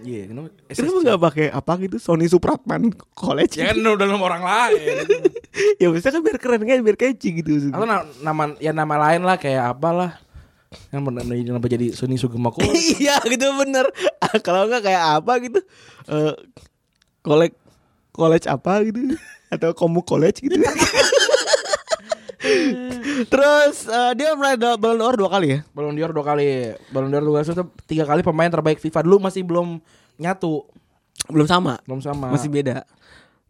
[0.01, 0.47] Iya, kenapa?
[0.67, 3.57] Kenapa nggak pakai apa gitu Sony Supratman College?
[3.57, 5.05] Ya kan udah nama orang lain.
[5.81, 7.69] ya bisa kan biar keren kan biar catchy gitu.
[7.69, 10.17] Atau na- nama ya nama lain lah kayak apalah.
[10.89, 12.97] Yang bener kenapa jadi Sony Sugema College?
[12.97, 13.85] Iya gitu bener.
[14.17, 15.59] Ah, Kalau nggak kayak apa gitu.
[16.07, 16.33] Eh
[17.21, 17.53] college
[18.11, 19.13] college apa gitu
[19.51, 20.55] atau komu college gitu.
[23.27, 25.59] Terus eh, dia meraih Ballon d'Or dua kali ya.
[25.71, 26.73] Ballon d'Or dua kali.
[26.89, 28.99] Ballon d'Or dua kali itu tiga kali pemain terbaik FIFA.
[29.01, 29.77] Dulu masih belum
[30.17, 30.65] nyatu,
[31.27, 31.77] Belum sama.
[31.85, 32.29] belum sama.
[32.29, 32.83] Masih beda.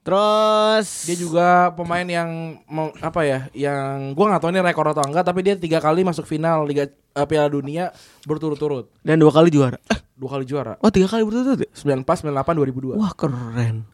[0.01, 3.39] Terus Dia juga pemain yang mau- apa ya?
[3.53, 6.89] Yang gua nggak tahu ini rekor atau enggak, tapi dia tiga kali masuk final Liga
[6.89, 7.93] eh, Piala Dunia
[8.25, 8.89] berturut-turut.
[9.01, 9.77] dan dua kali juara.
[9.87, 10.77] Eh, Dua kali juara.
[10.77, 11.65] oh tiga kali berturut-turut.
[11.65, 11.69] ya?
[11.73, 12.97] 94, 98, 2002.
[12.97, 13.85] Wah keren.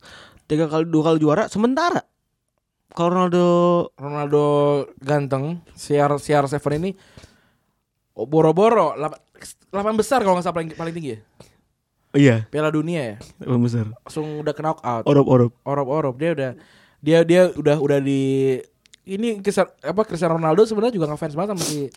[0.44, 2.00] Tiga kali dua kali juara sementara.
[2.98, 3.46] Kalau Ronaldo
[3.94, 4.44] Ronaldo
[4.98, 6.98] ganteng, CR CR7 ini
[8.18, 9.14] oh, boro-boro 8
[9.94, 11.20] besar kalau nggak salah paling, paling tinggi ya.
[12.18, 13.16] iya Piala Dunia ya.
[13.46, 13.94] emang besar.
[14.02, 15.06] Langsung udah ke knockout.
[15.06, 15.54] Orop-orop.
[15.62, 16.52] Orop-orop dia udah
[16.98, 18.58] dia dia udah udah di
[19.06, 21.94] ini kisah apa Cristiano Ronaldo sebenarnya juga ngefans banget sama si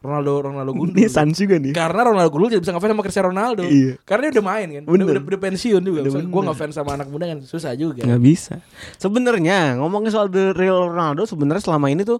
[0.00, 0.96] Ronaldo Ronaldo Gundul.
[0.96, 1.76] Ini Sans juga nih.
[1.76, 3.62] Karena Ronaldo Gundul tidak bisa ngefans sama Cristiano Ronaldo.
[3.68, 4.00] Iya.
[4.02, 4.82] Karena dia udah main kan.
[4.88, 5.04] Udah, Bener.
[5.12, 5.98] udah, udah pensiun juga.
[6.00, 6.44] Udah Gue bener.
[6.48, 8.00] ngefans sama anak muda kan susah juga.
[8.00, 8.54] nggak bisa.
[8.96, 12.18] Sebenarnya ngomongin soal the real Ronaldo sebenarnya selama ini tuh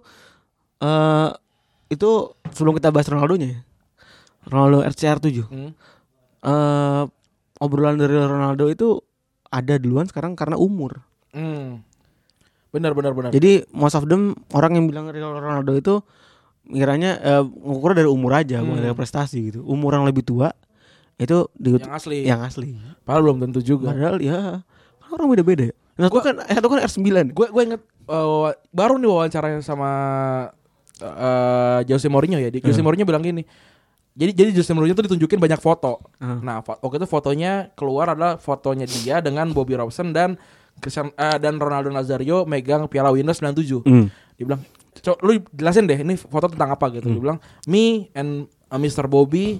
[0.77, 1.29] eh
[1.89, 2.09] itu
[2.53, 3.59] sebelum kita bahas Ronaldonya ya.
[4.45, 5.49] Ronaldo RCR 7.
[5.49, 5.71] Hmm.
[6.41, 7.03] Eh
[7.57, 9.01] obrolan dari Ronaldo itu
[9.49, 11.01] ada duluan sekarang karena umur.
[11.33, 11.81] Hmm.
[12.69, 13.29] Benar benar benar.
[13.33, 15.99] Jadi most of them orang yang bilang real Ronaldo itu
[16.71, 18.85] ngiranya eh, ngukur dari umur aja bukan Hmm.
[18.85, 19.59] dari prestasi gitu.
[19.61, 20.55] Umur yang lebih tua
[21.15, 22.17] itu di yang asli.
[22.23, 22.73] yang asli.
[23.01, 23.91] Padahal belum tentu juga.
[23.91, 24.63] Padahal ya
[25.07, 25.75] orang beda-beda ya.
[25.95, 27.03] Nah, gua kan eh, satu kan R9.
[27.29, 29.89] Gue gue inget uh, baru nih wawancaranya sama
[30.99, 32.49] uh, Jose Mourinho ya.
[32.49, 32.87] Di- Jose Hmm.
[32.87, 33.43] Mourinho bilang gini.
[34.11, 36.01] Jadi jadi Jose Mourinho tuh ditunjukin banyak foto.
[36.17, 36.41] Hmm.
[36.41, 40.35] Nah, waktu itu fotonya keluar adalah fotonya dia dengan Bobby Robson dan
[40.77, 43.83] Cristian eh, dan Ronaldo Nazario megang Piala Windows 97.
[43.83, 44.07] Hmm.
[44.35, 44.61] Dia bilang,
[45.01, 49.09] "Cok, lu jelasin deh ini foto tentang apa gitu." Dia bilang, "Me and uh, Mr.
[49.09, 49.59] Bobby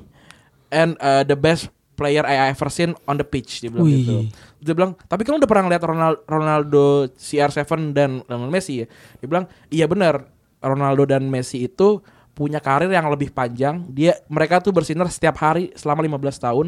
[0.69, 3.97] and uh, the best player I ever seen on the pitch." Dia bilang Wih.
[4.01, 4.15] gitu.
[4.61, 6.85] Dia bilang, "Tapi kamu udah pernah ngeliat Ronaldo, Ronaldo
[7.17, 8.87] CR7 dan Lionel Messi ya?"
[9.19, 10.29] Dia bilang, "Iya benar.
[10.61, 13.85] Ronaldo dan Messi itu punya karir yang lebih panjang.
[13.91, 16.67] Dia mereka tuh bersinar setiap hari selama 15 tahun.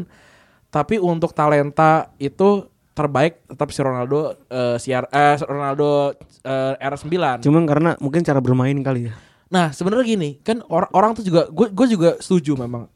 [0.68, 6.14] Tapi untuk talenta itu terbaik tetap si Ronaldo eh, CR eh, Ronaldo
[6.44, 7.40] eh, R9.
[7.42, 9.14] Cuman karena mungkin cara bermain kali ya.
[9.48, 12.86] Nah sebenarnya gini kan orang orang tuh juga gue gue juga setuju memang.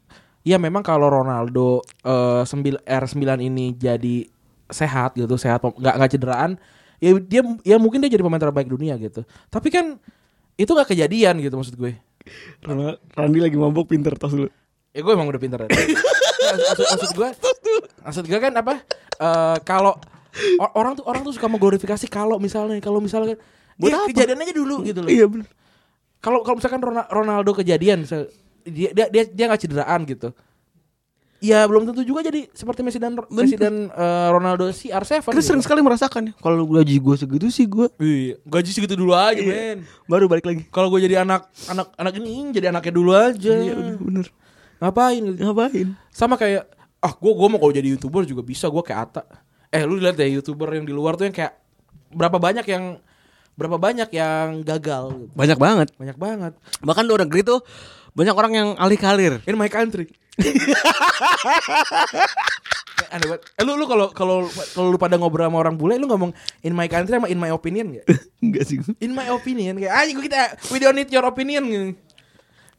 [0.45, 4.29] Iya memang kalau Ronaldo eh, sembil- R9 ini jadi
[4.69, 6.61] sehat gitu sehat nggak nggak cederaan
[7.01, 9.25] ya dia ya mungkin dia jadi pemain terbaik dunia gitu.
[9.49, 9.97] Tapi kan
[10.55, 11.97] itu nggak kejadian gitu maksud gue.
[12.61, 14.51] Karena Randy lagi mabuk pinter tos dulu.
[14.93, 15.65] Ya gue emang udah pinter.
[15.65, 15.69] ya.
[16.69, 17.29] maksud, maksud gue,
[18.03, 18.81] maksud gue kan apa?
[19.19, 20.18] eh, kalau or-
[20.73, 23.35] orang tuh orang tuh suka mengglorifikasi kalau misalnya kalau misalnya
[23.75, 24.07] Buat dia apa?
[24.11, 25.09] kejadian aja dulu gitu loh.
[25.09, 25.47] Iya bener.
[26.19, 28.03] Kalau kalau misalkan Rona- Ronaldo kejadian
[28.63, 30.35] dia dia dia dia nggak cederaan gitu.
[31.39, 35.23] Ya belum tentu juga jadi seperti Messi dan Messi dan eh, Ronaldo si R7.
[35.23, 36.33] Chris sering sekali merasakan ya.
[36.35, 39.79] Kalau gaji gue segitu sih gue Iya, gaji segitu dulu aja, Iya.
[39.79, 39.87] men.
[40.03, 40.67] baru balik lagi.
[40.67, 43.55] Kalau gue jadi anak anak anak ini jadi anaknya dulu aja.
[43.55, 44.25] Iya udah bener.
[44.83, 45.21] Ngapain?
[45.23, 45.39] gitu.
[45.39, 45.87] Ngapain?
[46.11, 46.67] Sama kayak
[46.99, 49.23] ah gue gue mau kalau jadi youtuber juga bisa gue kayak Ata.
[49.69, 51.53] Eh lu lihat deh youtuber yang di luar tuh yang kayak
[52.09, 52.97] berapa banyak yang
[53.53, 55.03] berapa banyak yang gagal.
[55.13, 55.33] gitu.
[55.35, 55.87] Banyak banget.
[55.99, 56.53] Banyak banget.
[56.81, 57.59] Bahkan di luar negeri tuh
[58.15, 59.33] banyak orang yang alih karir.
[59.45, 60.09] In my country.
[63.09, 63.41] Aneh banget.
[63.57, 64.37] Eh, lu lu kalau kalau
[64.73, 67.49] kalau lu pada ngobrol sama orang bule lu ngomong in my country sama in my
[67.49, 68.05] opinion gak?
[68.43, 68.77] Enggak sih.
[68.99, 71.95] In my opinion kayak anjing kita we don't need your opinion gitu.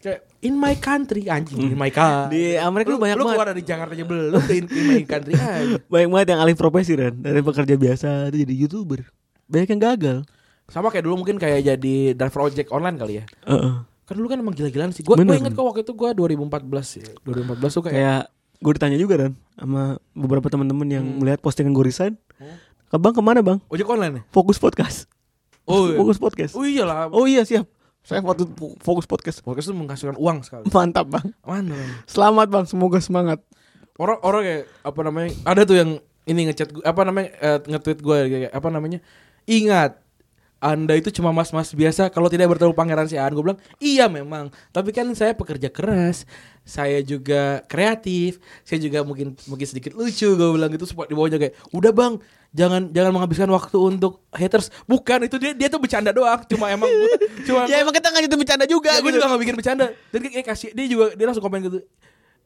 [0.01, 2.33] Kayak in my country anjing in my country.
[2.33, 3.37] Di Amerika lu, banyak lu banget.
[3.37, 5.77] keluar dari Jakarta aja belum in, in my country aja.
[5.93, 9.05] Banyak banget yang alih profesi kan dari pekerja biasa itu jadi youtuber.
[9.45, 10.19] Banyak yang gagal.
[10.73, 13.25] Sama kayak dulu mungkin kayak jadi driver ojek online kali ya.
[13.45, 13.75] Heeh.
[14.09, 15.05] Kan dulu kan emang gila-gilaan sih.
[15.05, 15.37] Gua gua Bener.
[15.37, 17.09] inget kok waktu itu gua 2014 ya.
[17.21, 18.23] 2014 tuh kayak Kayak
[18.61, 19.83] gue ditanya juga kan sama
[20.13, 22.17] beberapa teman-teman yang melihat postingan gue resign.
[22.89, 23.61] Ke bang ke mana bang?
[23.69, 24.23] ojek online ya?
[24.33, 25.09] Fokus podcast.
[25.69, 25.97] Oh, iya.
[26.01, 26.53] Fokus podcast.
[26.57, 27.13] Oh iyalah.
[27.13, 27.69] Oh iya siap.
[28.01, 28.49] Saya fokus
[28.81, 29.39] fokus podcast.
[29.45, 30.65] Podcast itu menghasilkan uang sekali.
[30.73, 31.27] Mantap bang.
[31.45, 31.77] Mana?
[31.77, 31.91] Bang?
[32.09, 32.65] Selamat bang.
[32.65, 33.39] Semoga semangat.
[34.01, 35.31] Orang orang kayak apa namanya?
[35.45, 35.91] Ada tuh yang
[36.25, 37.29] ini ngechat apa namanya?
[37.37, 38.99] eh, nge-tweet gue kayak apa namanya?
[39.45, 40.01] Ingat
[40.61, 44.53] anda itu cuma mas-mas biasa kalau tidak bertemu pangeran si Aan Gue bilang iya memang
[44.77, 46.29] Tapi kan saya pekerja keras
[46.63, 51.41] Saya juga kreatif Saya juga mungkin mungkin sedikit lucu Gue bilang gitu Semua di bawahnya
[51.41, 56.11] kayak Udah bang Jangan jangan menghabiskan waktu untuk haters Bukan itu dia dia tuh bercanda
[56.11, 57.15] doang Cuma emang gua,
[57.47, 58.91] Cuma Ya emang kita nggak gitu bercanda juga.
[58.91, 59.23] Ya, gue gitu.
[59.23, 61.81] juga gak bikin bercanda Dan kayak kasih Dia juga Dia langsung komen gitu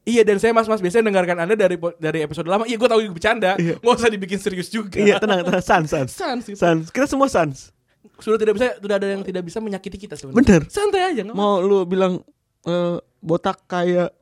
[0.05, 3.13] Iya dan saya mas-mas biasanya dengarkan anda dari dari episode lama Iya gue tahu itu
[3.13, 3.81] bercanda Iya.
[3.81, 5.65] Usah dibikin serius juga Iya tenang tenang.
[5.65, 6.05] Sans sans.
[6.05, 6.53] Sans gitu.
[6.53, 6.85] Sans.
[6.93, 7.73] Kita semua sans.
[8.21, 10.61] Sudah tidak bisa Sudah ada yang tidak bisa menyakiti kita sebenarnya Bener.
[10.69, 12.21] Santai aja nggak Mau lu bilang
[12.69, 14.13] eh, botak kayak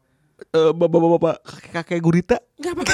[0.56, 2.94] eh, bapak-bapak kakek kakek gurita, Gak apa-apa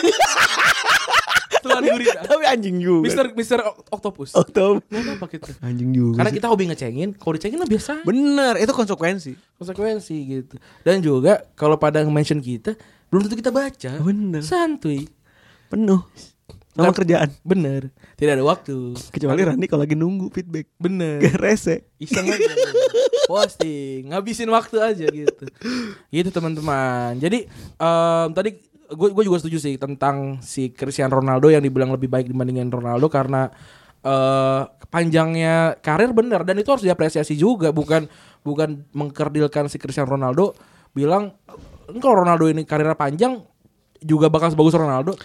[1.59, 3.03] Tuhan gurita tapi anjing juga.
[3.03, 3.59] Mister Mister
[3.91, 4.79] Octopus Oktober.
[4.87, 6.23] Gak apa-apa kita Anjing juga.
[6.23, 6.37] Karena sih.
[6.39, 9.31] kita hobi ngecengin Kalau dicengin mah biasa bener itu konsekuensi.
[9.59, 10.55] Konsekuensi gitu
[10.87, 12.79] Dan juga Kalau pada mention kita
[13.11, 14.41] Belum tentu kita baca Bener.
[14.41, 15.05] Santuy
[15.69, 16.01] Penuh.
[16.69, 17.29] Sama kerjaan.
[17.41, 17.89] Bener.
[18.13, 18.93] Tidak ada waktu.
[19.09, 20.69] Kecuali Rani kalau lagi nunggu feedback.
[20.77, 21.17] Bener.
[21.17, 21.89] Gak rese.
[21.97, 22.53] Iseng aja
[23.29, 24.13] Posting.
[24.13, 25.45] Ngabisin waktu aja gitu.
[26.13, 27.17] Gitu teman-teman.
[27.17, 28.49] Jadi em, Tadi
[28.89, 33.09] gue gue juga setuju sih Tentang si Cristiano Ronaldo Yang dibilang lebih baik dibandingin Ronaldo
[33.09, 33.49] Karena
[33.99, 37.73] eh panjangnya karir bener Dan itu harus diapresiasi juga.
[37.73, 38.05] Bukan
[38.45, 40.53] bukan mengkerdilkan si Cristiano Ronaldo
[40.93, 41.33] Bilang
[41.97, 43.41] Kalau Ronaldo ini karirnya panjang
[44.05, 45.17] Juga bakal sebagus Ronaldo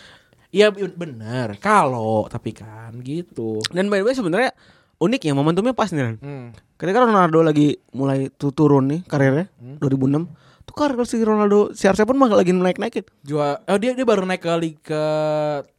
[0.55, 4.55] Iya bener Kalau Tapi kan gitu Dan by the way sebenarnya
[5.03, 6.79] unik ya momentumnya pas nih hmm.
[6.79, 9.51] Ketika Ronaldo lagi mulai tu- turun nih karirnya
[9.83, 13.05] 2006 tuh karir si Ronaldo CR7 mah lagi naik-naikin.
[13.21, 15.05] Jual, oh dia dia baru naik ke liga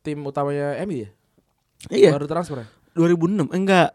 [0.05, 1.09] tim utamanya MU ya?
[1.89, 2.09] Iya.
[2.13, 2.67] Baru transfer ya?
[2.93, 3.89] 2006 eh, enggak.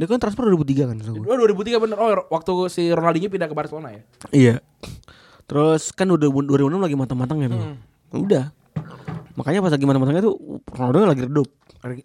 [0.00, 0.96] Dia kan transfer 2003 kan.
[1.06, 1.96] Oh 2003 bener.
[2.00, 4.02] Oh waktu si Ronaldinho pindah ke Barcelona ya?
[4.32, 4.54] Iya.
[5.44, 7.62] Terus kan udah 2006 lagi matang-matangnya tuh.
[8.16, 8.44] Udah.
[9.40, 10.36] Makanya pas lagi matang-matangnya tuh
[10.68, 11.48] Ronaldo lagi redup.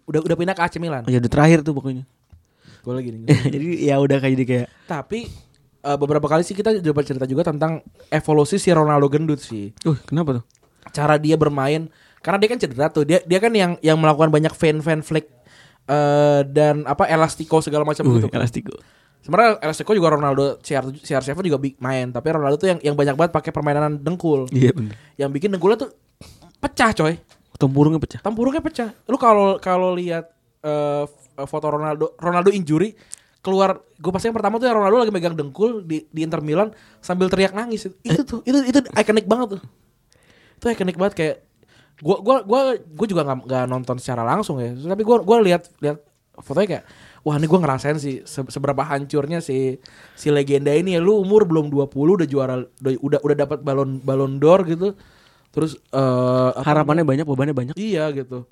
[0.08, 1.04] Udah udah pindah ke AC Milan.
[1.04, 2.08] Ya udah terakhir tuh pokoknya.
[2.80, 3.28] Gue lagi nih.
[3.54, 5.28] Jadi ya udah kayak jadi kayak Tapi
[5.82, 9.76] eh, beberapa kali sih kita coba cerita juga tentang evolusi si Ronaldo gendut sih.
[9.82, 10.44] Uh, kenapa tuh?
[10.88, 13.02] Cara dia bermain karena dia kan cedera tuh.
[13.02, 15.28] Dia dia kan yang yang melakukan banyak fan fan flick
[15.86, 18.26] eh dan apa elastiko segala macam Uh, gitu.
[18.32, 18.74] elastiko.
[19.22, 23.14] Sebenarnya elastiko juga Ronaldo CR CR7 juga bi- main, tapi Ronaldo tuh yang yang banyak
[23.14, 24.46] banget pakai permainan dengkul.
[24.50, 24.94] Iya benar.
[25.18, 25.90] Yang bikin dengkulnya tuh
[26.66, 27.14] pecah coy.
[27.56, 28.20] Tempurungnya pecah.
[28.20, 28.90] Tempurungnya pecah.
[29.08, 30.28] Lu kalau kalau lihat
[31.06, 32.96] f- foto Ronaldo Ronaldo injury
[33.44, 36.74] keluar gue pasti yang pertama tuh yang Ronaldo lagi megang dengkul di di Inter Milan
[36.98, 39.62] sambil teriak nangis itu tuh itu itu ikonik banget tuh
[40.58, 41.36] itu ikonik banget kayak
[42.02, 45.70] gua gua gua gua juga nggak nggak nonton secara langsung ya tapi gua gua lihat
[45.78, 46.02] lihat
[46.42, 46.84] fotonya kayak
[47.22, 49.78] wah ini gua ngerasain sih se- seberapa hancurnya si
[50.18, 54.02] si legenda ini ya lu umur belum 20 udah juara udah udah, udah dapat balon
[54.02, 54.98] balon d'or gitu
[55.56, 57.74] terus eh apa Harapannya banyak, bebannya banyak.
[57.74, 58.44] Iya gitu.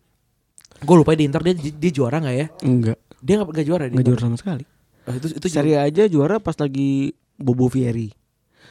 [0.81, 2.47] Gue lupa di Inter dia, dia juara nggak ya?
[2.65, 2.97] Enggak.
[3.21, 4.01] Dia nggak nggak juara Inter.
[4.03, 4.65] juara sama sekali.
[5.05, 8.09] Ah, itu itu Serie A aja juara pas lagi Bobo Vieri.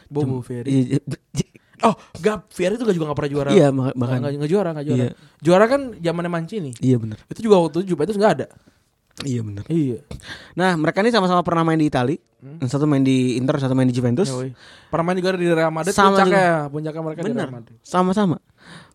[0.09, 0.69] Bobo Ferry.
[0.69, 0.99] Iya,
[1.83, 3.49] Oh, gak Ferry itu juga nggak pernah juara.
[3.51, 4.19] Iya, maka- Nggak- makanya.
[4.23, 5.03] nggak nggak juara, nggak juara.
[5.03, 5.11] Iya.
[5.43, 6.71] Juara kan zamannya Mancini.
[6.79, 7.17] Iya benar.
[7.27, 8.47] Itu juga waktu itu Juventus nggak ada.
[9.21, 9.63] Iya benar.
[9.67, 10.01] Iya.
[10.53, 12.17] Nah, mereka ini sama-sama pernah main di Itali.
[12.41, 14.27] Yang Satu main di Inter, satu main di Juventus.
[14.27, 14.51] Ya.
[14.89, 15.93] Pernah main juga di Real Madrid.
[15.93, 17.45] Sama puncaknya, puncaknya mereka di Bener.
[17.45, 17.77] Real Madrid.
[17.79, 18.37] Sama-sama.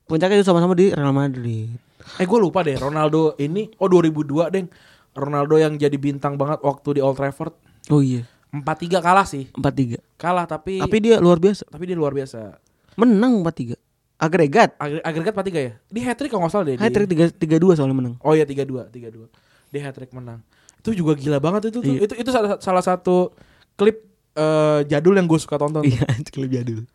[0.04, 1.70] Puncaknya itu sama-sama di Real Madrid.
[2.16, 4.64] Eh gue lupa deh Ronaldo ini oh 2002 deh
[5.12, 7.52] Ronaldo yang jadi bintang banget waktu di Old Trafford
[7.88, 8.64] Oh iya, 4-3
[8.98, 10.00] kalah sih 4-3.
[10.16, 11.68] kalah tapi Tapi dia luar biasa.
[11.68, 12.56] tapi dia luar biasa
[12.96, 13.76] Menang 4-3.
[14.16, 14.72] Agregat.
[14.74, 17.28] Agre- agregat 4-3 ya di hat trick kalau nggak salah deh di- Hat trick 3
[17.60, 18.14] 3-2 soalnya menang.
[18.18, 19.28] Oh iya 32, 32.
[19.72, 20.40] Dia hat trick menang.
[20.80, 21.92] Itu juga gila banget itu tuh.
[21.96, 22.00] Iya.
[22.08, 23.34] Itu itu salah, salah satu
[23.74, 24.04] klip
[24.38, 25.84] eh, jadul yang gue suka tonton.
[25.84, 26.04] Iya,
[26.34, 26.86] klip jadul.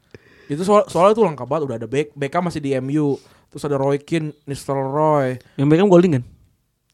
[0.48, 3.16] Itu soal soalnya tuh lengkap banget udah ada Beck, Beckham masih di MU,
[3.48, 5.40] terus ada Roy Keane, Nistelrooy.
[5.56, 6.24] Yang Beckham golin kan?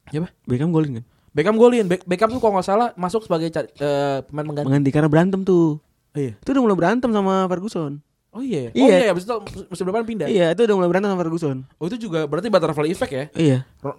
[0.10, 0.28] Siapa?
[0.46, 1.06] Beckham golin kan?
[1.34, 1.86] Beckham golin.
[1.86, 4.68] Be- Beckham tuh kalau nggak salah masuk sebagai eh, pemain mengganti.
[4.70, 5.78] Mengganti karena berantem tuh.
[6.18, 6.38] Iya.
[6.42, 8.02] Itu udah mulai berantem sama Ferguson.
[8.30, 8.70] Oh iya.
[8.70, 8.98] Oh Iya.
[9.00, 9.34] iya, habis itu
[9.66, 10.30] musim depan pindah.
[10.30, 11.58] Iya, itu udah mulai berantem sama Ferguson.
[11.76, 13.26] Oh itu juga berarti butterfly effect ya.
[13.34, 13.58] Iya.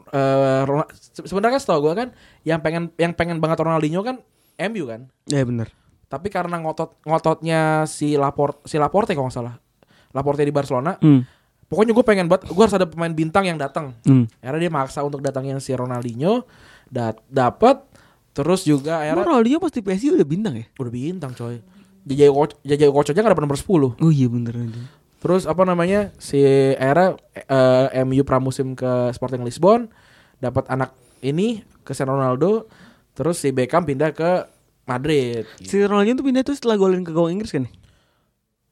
[0.08, 0.62] Eh,
[0.94, 2.08] se- sebenarnya kan setahu gue kan
[2.42, 4.22] yang pengen yang pengen banget Ronaldinho kan
[4.60, 5.10] MU kan.
[5.26, 5.68] Iya benar.
[6.06, 9.54] Tapi karena ngotot ngototnya si Laport si Laporte kalau nggak salah.
[10.10, 10.94] Laporte di Barcelona.
[10.96, 11.26] Hmm.
[11.66, 13.94] Pokoknya gue pengen banget gue harus ada pemain bintang yang datang.
[14.02, 14.26] Hmm.
[14.38, 16.46] Akhirnya dia maksa untuk datangin si Ronaldinho.
[16.86, 17.82] Dat dapat
[18.30, 20.66] terus juga akhirnya Ronaldinho pasti PSG udah bintang ya?
[20.72, 21.58] udah bintang coy.
[22.03, 24.01] Jajai coach Jajai coach aja nggak dapat nomor 10.
[24.01, 24.82] Oh iya bener aja.
[25.20, 26.40] Terus apa namanya si
[26.74, 29.92] era eh, MU pramusim ke Sporting Lisbon
[30.40, 32.64] dapat anak ini Cristiano Ronaldo
[33.12, 34.48] terus si Beckham pindah ke
[34.88, 35.44] Madrid.
[35.61, 37.68] Si Ronaldinho tuh pindah tuh setelah golin ke gawang Inggris kan?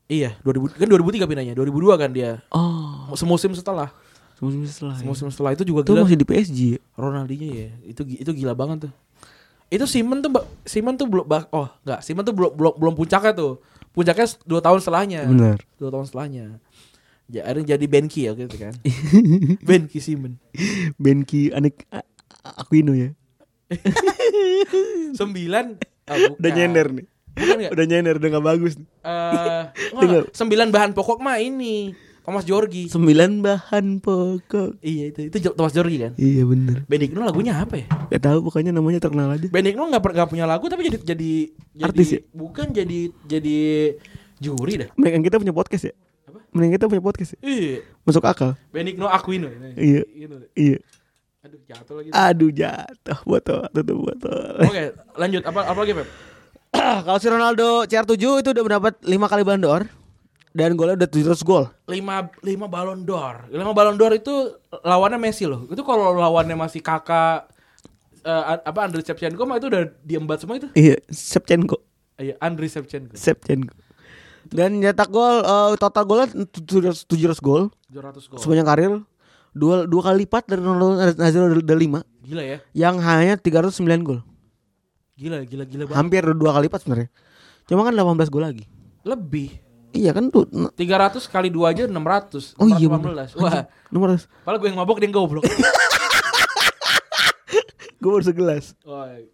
[0.09, 2.41] Iya, 2000 kan 2003 pindahnya, 2002 kan dia.
[2.49, 3.93] Oh, Semusim setelah,
[4.41, 4.97] semusim setelah.
[4.97, 5.05] ya.
[5.05, 6.09] semusim setelah itu juga Itu gila.
[6.09, 6.79] masih di PSG ya?
[6.97, 8.93] Ronaldinho ya, itu itu gila banget tuh.
[9.69, 10.33] Itu Simon tuh,
[10.65, 13.61] Simon tuh belum oh enggak, Simon tuh belum belum belum puncaknya tuh.
[13.93, 15.21] Puncaknya dua tahun setelahnya.
[15.29, 15.59] Bener.
[15.77, 16.45] Dua tahun setelahnya.
[17.29, 18.73] Ya, akhirnya jadi Benki ya gitu kan.
[19.69, 20.41] Benki Simon.
[20.97, 22.07] Benki Anik A-
[22.57, 23.13] Aquino ya.
[25.19, 25.77] Sembilan
[26.09, 26.41] bukan.
[26.41, 27.07] Udah nyender nih.
[27.37, 27.73] Bukan nggak?
[27.77, 28.73] Udah nyender udah gak bagus.
[28.81, 28.89] nih.
[30.01, 31.93] Enggak, sembilan bahan pokok mah ini
[32.29, 32.93] Thomas Jorgi.
[32.93, 34.85] Sembilan bahan pokok.
[34.85, 36.13] Iya itu itu Thomas Jorgi kan.
[36.21, 36.85] Iya bener.
[36.85, 37.89] Benigno lagunya apa ya?
[37.89, 39.49] Gak tahu pokoknya namanya terkenal aja.
[39.49, 41.33] Benigno nggak nggak punya lagu tapi jadi jadi
[41.73, 42.21] jadi Artis ya?
[42.37, 43.59] bukan jadi jadi
[44.45, 44.89] juri dah.
[45.01, 45.95] Mendingan kita punya podcast ya.
[46.29, 46.45] Apa?
[46.53, 47.39] Mendingan kita punya podcast ya.
[47.49, 47.81] Iya.
[48.05, 48.61] Masuk akal.
[48.77, 49.49] Benigno Aquino.
[49.73, 50.05] Iya.
[50.05, 50.37] Gitu.
[50.53, 50.79] Iya.
[51.49, 52.09] Aduh jatuh lagi.
[52.13, 54.69] Aduh jatuh botol, tutup botol.
[54.69, 54.85] Oke,
[55.17, 56.09] lanjut apa apa lagi, Pep?
[57.09, 59.83] Kalau si Ronaldo CR7 itu udah mendapat 5 kali Ballon d'Or
[60.59, 61.71] dan golnya udah 700 gol.
[61.87, 63.47] 5 5 Ballon d'Or.
[63.47, 65.71] 5 Ballon d'Or itu lawannya Messi loh.
[65.71, 67.47] Itu kalau lawannya masih Kakak
[68.27, 70.67] eh, apa Andriy Shevchenko mah itu udah diembat semua itu.
[70.75, 71.79] Iya, Shevchenko.
[72.19, 73.15] Iya, Andriy Shevchenko.
[73.15, 73.71] Shevchenko.
[74.51, 78.39] Dan nyetak gol eh, total golnya 700, 700 gol 700 gol.
[78.43, 78.93] sepanjang karir.
[79.55, 82.59] Dua dua kali lipat dari Ronaldo Nazario udah 5 Gila ya.
[82.75, 84.21] yang hanya 309 gol.
[85.19, 85.99] Gila, gila, gila banget.
[85.99, 87.09] Hampir dua kali lipat sebenarnya.
[87.67, 88.65] Cuma kan 18 gol lagi.
[89.03, 89.68] Lebih.
[89.91, 92.55] Iya kan tuh n- 300 kali 2 aja 600.
[92.57, 93.41] Oh iya 418.
[93.41, 95.45] Wah, nomor padahal gue yang mabok dia yang goblok.
[97.99, 98.77] gue baru segelas.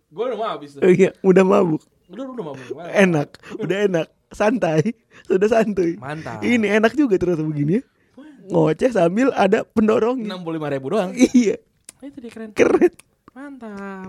[0.09, 0.81] Gue udah mau habis tuh.
[0.81, 1.83] Oh, iya, udah mabuk.
[2.07, 2.67] Udah udah mabok.
[2.73, 4.95] Wah, Enak, udah enak, santai,
[5.27, 5.99] sudah santuy.
[5.99, 6.41] Mantap.
[6.41, 7.83] Ini enak juga terus begini ya.
[8.45, 10.37] Ngoceh sambil ada pendorongnya.
[10.37, 11.11] 65 ribu doang.
[11.17, 11.57] Iya,
[11.99, 12.53] Itu dia keren.
[12.53, 12.93] keren,
[13.35, 14.07] Mantap.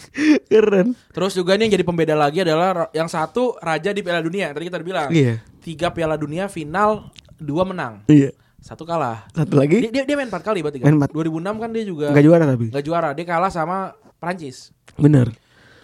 [0.50, 0.98] keren.
[1.14, 4.50] Terus juga nih yang jadi pembeda lagi adalah yang satu raja di Piala Dunia.
[4.50, 5.08] Tadi kita udah bilang.
[5.14, 8.34] Iya, Tiga Piala Dunia final, dua menang, iya.
[8.58, 9.30] satu kalah.
[9.30, 10.90] Satu lagi Dia, dia, dia main empat kali berarti kan?
[10.90, 11.14] Main empat.
[11.14, 12.66] 2006 kan dia juga nggak juara tapi.
[12.74, 13.08] nggak juara.
[13.14, 14.74] Dia kalah sama Prancis.
[14.98, 15.30] Bener.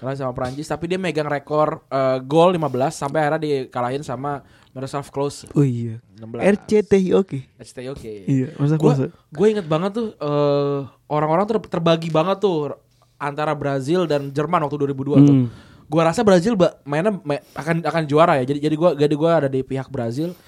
[0.02, 5.06] Kalah sama Prancis tapi dia megang rekor eh, gol 15 sampai akhirnya dikalahin sama Miroslav
[5.10, 5.98] Klose Oh iya.
[6.14, 6.46] 16.
[6.62, 7.38] RCTI oke.
[7.58, 8.06] STI oke.
[8.06, 9.10] Iya, Gue masa.
[9.10, 10.78] gue inget banget tuh eh,
[11.10, 12.78] orang-orang ter- terbagi banget tuh
[13.18, 15.36] antara Brazil dan Jerman waktu 2002 tuh.
[15.44, 15.48] Hmm.
[15.90, 16.54] Gua rasa Brazil
[16.86, 18.46] mainnya ma- akan akan juara ya.
[18.46, 20.38] Jadi jadi gua jadi gua ada di pihak Brazil.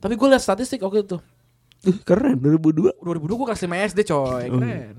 [0.00, 1.18] Tapi gue lihat statistik waktu itu.
[1.84, 3.02] Uh, keren 2002.
[3.02, 4.44] 2002 gue kelas 5 SD coy.
[4.48, 4.56] Oh.
[4.56, 4.94] Keren.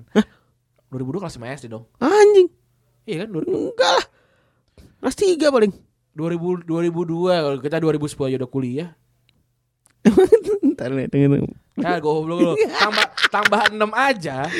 [0.91, 1.87] 2002 kelas 5 SD dong.
[1.97, 2.47] Anjing.
[3.03, 3.29] Iya kan?
[3.33, 4.05] 2000 Enggak lah.
[4.99, 5.71] Kelas 3 paling.
[6.19, 8.89] 2000 2002 kalau kita 2010 aja udah kuliah.
[10.63, 11.47] Entar nih, tengah
[11.79, 12.53] Ya goblok lu.
[12.83, 14.51] Tambah tambah 6 aja.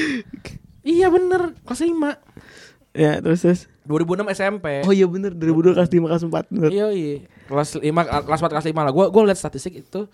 [0.79, 2.95] Iya bener kelas 5.
[2.95, 3.61] Ya, terus terus.
[3.83, 4.87] 2006 SMP.
[4.87, 6.69] Oh iya bener 2002 kelas 5 kelas 4 bener.
[6.71, 7.15] Iya iya.
[7.51, 7.83] Kelas 5
[8.23, 8.91] kelas 4 kelas 5 lah.
[8.95, 10.07] Gua gua lihat statistik itu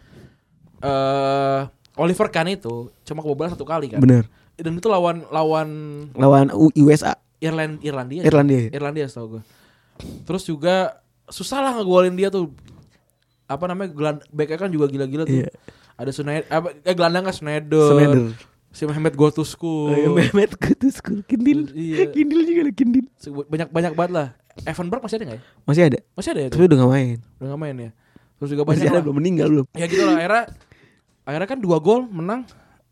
[0.81, 1.61] eh
[1.95, 4.01] Oliver Kahn itu cuma kebobolan satu kali kan.
[4.01, 4.25] Bener.
[4.57, 5.69] Dan itu lawan lawan
[6.15, 8.23] Lawan USA Irland Irlandia.
[8.23, 8.71] Irlandia.
[8.71, 9.43] Irlandia setahu gue.
[10.27, 12.51] Terus juga susah lah ngegolin dia tuh.
[13.45, 13.93] Apa namanya?
[13.93, 15.45] Geland backnya kan juga gila-gila tuh.
[15.45, 15.49] Iya.
[15.95, 17.33] Ada Schneider, apa eh gelandang kan.
[17.33, 18.33] Schneider.
[18.75, 19.95] Si Mehmet Go to School.
[19.95, 21.71] Oh, Mehmet Kutus Kindil.
[21.71, 22.11] Iya.
[22.11, 23.05] Kindil juga lah Kindil.
[23.47, 24.27] Banyak banyak banget lah.
[24.67, 25.43] Evanberg masih ada nggak ya?
[25.63, 25.99] Masih ada.
[26.15, 26.49] Masih ada ya?
[26.51, 27.17] Tapi udah gak main.
[27.39, 27.89] Udah nggak main ya.
[28.35, 29.03] Terus juga banyak Masih ada lah.
[29.07, 29.65] belum meninggal belum.
[29.75, 30.43] Ya gitu lah akhirnya
[31.23, 32.43] akhirnya kan dua gol menang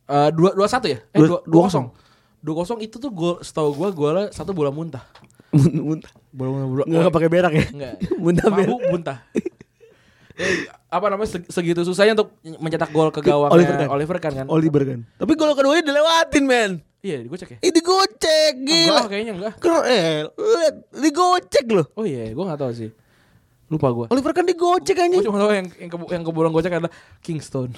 [0.04, 1.00] Eh dua dua satu ya?
[1.12, 1.86] Eh Dua- dua, dua kosong.
[2.44, 5.04] Dua kosong itu tuh gol setahu gua golnya satu bola muntah.
[5.54, 5.82] Muntah.
[5.82, 6.12] Muntah.
[6.34, 7.66] Bola, Enggak pakai berak ya.
[7.70, 7.96] Enggak.
[8.24, 8.68] Muntah berak.
[8.74, 9.18] Mabuk muntah.
[10.34, 13.90] Eh, apa namanya seg- segitu susahnya untuk mencetak gol ke gawang Oliver Kahn.
[13.94, 14.48] Oliver Kahn kan?
[14.50, 15.00] Oliver kan.
[15.16, 16.72] Tapi gol keduanya dilewatin men.
[17.04, 17.58] Iya, gue cek ya.
[17.62, 19.02] Ini gocek Enggak, gila.
[19.06, 19.54] kayaknya enggak.
[19.60, 20.24] Keren.
[20.34, 21.86] Lihat, digocek loh.
[21.94, 22.90] Oh iya, gue nggak tahu sih.
[23.68, 24.06] Lupa gua.
[24.10, 25.22] Oliver kan digocek Gue anjing.
[25.22, 27.76] cuma tahu yang yang, kebu yang keburan gocek adalah Kingston.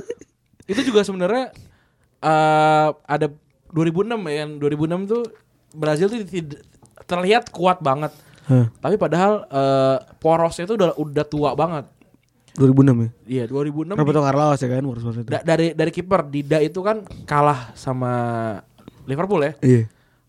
[0.70, 1.50] itu juga sebenarnya
[2.20, 3.26] eh ada
[3.72, 5.22] 2006 ya, yang 2006 tuh
[5.72, 6.18] Brazil tuh
[7.08, 8.12] terlihat kuat banget.
[8.44, 11.84] Hah, Tapi padahal eh, porosnya itu udah udah tua banget.
[12.54, 13.10] 2006 ya.
[13.24, 15.24] Iya, 2006 di- Roberto Carlos ya kan Warus itu.
[15.24, 18.12] da- dari dari kiper Dida itu kan kalah sama
[19.04, 19.52] Liverpool ya.
[19.60, 19.82] Iya,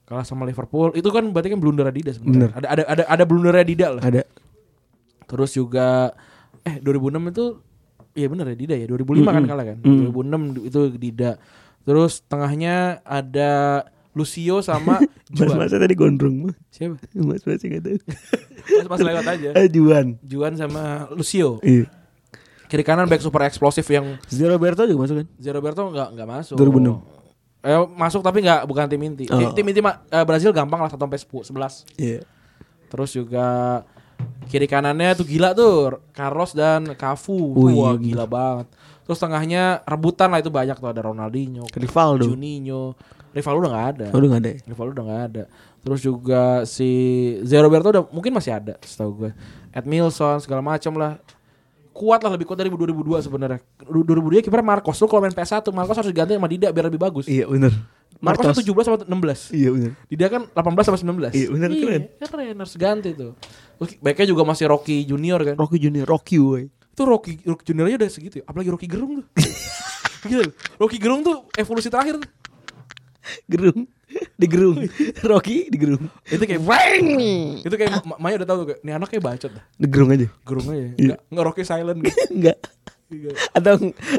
[0.04, 0.94] Kalah sama Liverpool.
[0.94, 2.54] Itu kan berarti kan blunder Dida sebenarnya.
[2.56, 4.04] Ada ada ada ada blundernya Dida lah.
[4.04, 4.22] ada.
[5.26, 6.14] Terus juga
[6.62, 7.46] eh 2006 itu
[8.14, 9.50] iya bener ya Dida ya 2005 kan Mm-mm.
[9.50, 9.78] kalah kan.
[9.82, 10.10] Mm.
[10.12, 11.32] 2006 itu Dida.
[11.82, 13.86] Terus tengahnya ada
[14.20, 15.00] Lucio sama
[15.32, 15.48] Juan.
[15.48, 16.52] Mas-masnya tadi gondrong.
[16.68, 17.00] Siapa?
[17.14, 17.98] Mas-masnya enggak tahu.
[18.60, 19.50] Mas, mas lewat aja.
[19.56, 20.20] Eh Juan.
[20.22, 21.64] Juan sama Lucio.
[21.64, 21.88] Iya.
[22.68, 25.28] Kiri kanan back super eksplosif yang Zero Roberto juga masuk kan?
[25.36, 26.56] Zé Roberto nggak nggak masuk.
[26.56, 27.02] 2006.
[27.60, 29.26] Eh masuk tapi nggak bukan tim inti.
[29.26, 29.52] Tim, Oh.
[29.52, 31.88] tim inti mah, eh, Brazil gampang lah 1 sampai 10 11.
[31.96, 32.22] Iya.
[32.88, 33.48] Terus juga
[34.46, 37.34] kiri kanannya tuh gila tuh Carlos dan Cafu.
[37.54, 38.68] Oh, Wah, iya, gila banget.
[39.02, 42.30] Terus tengahnya rebutan lah itu banyak tuh ada Ronaldinho, Rivaldo.
[42.30, 42.94] Juninho.
[43.30, 44.06] Rivaldo udah nggak ada.
[44.10, 44.52] Oh, udah enggak ada.
[44.66, 45.44] Rivaldo udah nggak ada.
[45.80, 46.90] Terus juga si
[47.46, 49.32] Zé Roberto udah mungkin masih ada setahu gue.
[49.72, 51.22] Edmilson segala macam lah.
[51.94, 53.60] Kuat lah lebih kuat dari 2002 sebenarnya.
[53.84, 57.28] 2002 kiper Marcos lu kalau main PS1 Marcos harus diganti sama Dida biar lebih bagus.
[57.28, 57.76] Iya, benar.
[58.20, 59.56] Marcos kan 17 sama 16.
[59.56, 59.92] Iya, benar.
[60.08, 61.36] Dida kan 18 sama 19.
[61.36, 62.04] Iya, bener, keren.
[62.20, 63.36] keren harus ganti tuh.
[63.80, 65.56] Terus backnya juga masih Rocky Junior kan.
[65.60, 66.72] Rocky Junior, Rocky woy.
[66.72, 68.46] Itu Rocky, Rocky Junior aja udah segitu ya.
[68.48, 69.26] Apalagi Rocky Gerung tuh.
[70.30, 70.52] Gila.
[70.80, 72.28] Rocky Gerung tuh evolusi terakhir tuh.
[73.46, 73.86] Gerung.
[74.36, 74.78] Di gerung.
[75.22, 76.10] Rocky di gerung.
[76.24, 77.06] Itu kayak bang.
[77.62, 79.64] Itu kayak Ma- Maya udah tahu kayak nih anaknya bacot dah.
[79.76, 80.28] Di gerung aja.
[80.42, 80.82] Gerung aja.
[80.82, 80.90] Iya.
[80.98, 82.18] Enggak enggak Rocky silent gitu.
[82.32, 82.58] Enggak.
[83.10, 83.34] Enggak.
[83.54, 83.74] Atau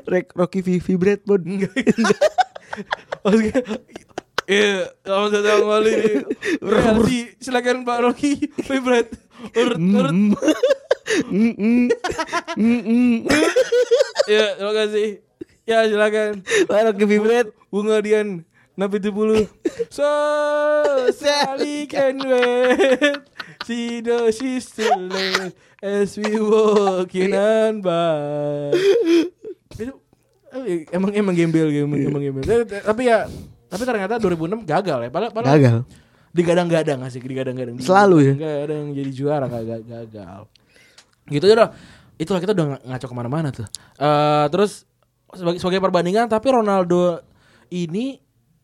[0.07, 1.44] Rek- Rocky V vibrate mode.
[1.44, 1.74] Enggak.
[3.24, 3.59] Maksudnya
[4.46, 6.11] Iya, selamat datang kembali di
[6.59, 7.11] RLC.
[7.38, 8.32] Silakan Pak Rocky
[8.66, 9.14] Vibrate.
[9.55, 10.14] Urut, urut.
[14.26, 15.09] Ya, terima kasih.
[15.62, 16.42] Ya, silakan.
[16.66, 17.51] Wah, Rocky vibrate.
[17.70, 18.42] Bunga Dian
[18.80, 19.44] Nabi 70
[19.92, 20.08] So
[21.12, 23.20] Sally can wait
[23.62, 28.72] See the sister late As we walking on by.
[29.72, 29.96] Itu
[30.52, 32.44] eh, Emang emang gembel emang, emang gembel.
[32.44, 33.28] Tapi- Tapi ya
[33.66, 35.10] Tapi ternyata 2006 gagal ya.
[35.10, 35.76] Padahal, padahal Gagal.
[36.30, 37.76] Digadang-gadang asik Digadang-gadang.
[37.78, 38.32] Selalu ya?
[38.34, 40.40] Digadang jadi juara gagal, gagal.
[41.28, 41.70] Gitu ya udah
[42.16, 43.64] Itulah kita udah ng- ngaco ke mana-mana tuh.
[43.96, 44.84] Eh Terus
[45.32, 47.20] sebagai, sebagai perbandingan Tapi Ronaldo
[47.70, 48.18] ini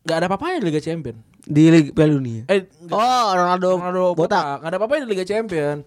[0.07, 1.19] nggak ada apa-apanya di Liga Champion.
[1.43, 2.41] Di Liga Piala Dunia.
[2.45, 4.17] Eh, Oh, Ronaldo, Ronaldo botak.
[4.17, 4.55] botak.
[4.57, 5.77] Nggak ada apa-apanya di Liga Champion.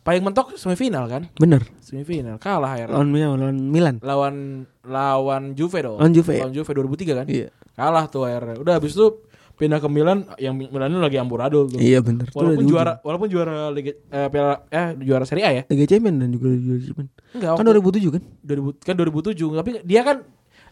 [0.00, 1.26] Paling mentok semifinal kan?
[1.34, 1.66] Bener.
[1.80, 2.94] Semifinal kalah akhirnya.
[2.94, 3.96] Lawan Milan, lawan Milan.
[4.00, 4.34] Lawan
[4.80, 5.98] lawan Juve dong.
[5.98, 6.34] Lawan Juve.
[6.38, 7.26] Lawan Juve 2003 kan?
[7.26, 7.48] Iya.
[7.74, 8.56] Kalah tuh akhirnya.
[8.56, 11.76] Udah habis itu pindah ke Milan yang Milan itu lagi amburadul tuh.
[11.76, 12.30] Iya bener.
[12.30, 15.62] Walaupun juara walaupun juara Liga eh, Piala eh juara Serie A ya.
[15.66, 17.10] Liga Champions dan juga Liga Champions.
[17.34, 17.52] Enggak.
[17.52, 18.22] Kan waktu- 2007 kan?
[18.40, 20.16] 2000 kan 2007 tapi dia kan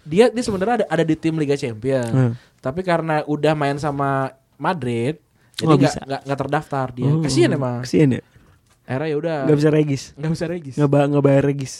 [0.04, 2.12] dia dia sebenarnya ada ada di tim Liga Champions.
[2.12, 2.32] Hmm.
[2.64, 5.20] Tapi karena udah main sama Madrid
[5.54, 7.10] jadi Oh, nggak nggak terdaftar dia.
[7.12, 7.84] Oh, Kasihan emang.
[7.86, 8.22] Kasihan ya.
[8.84, 10.02] Akhirnya ya udah Gak bisa regis.
[10.18, 10.74] nggak bisa regis.
[10.76, 11.72] Nggak ba nggak bayar regis.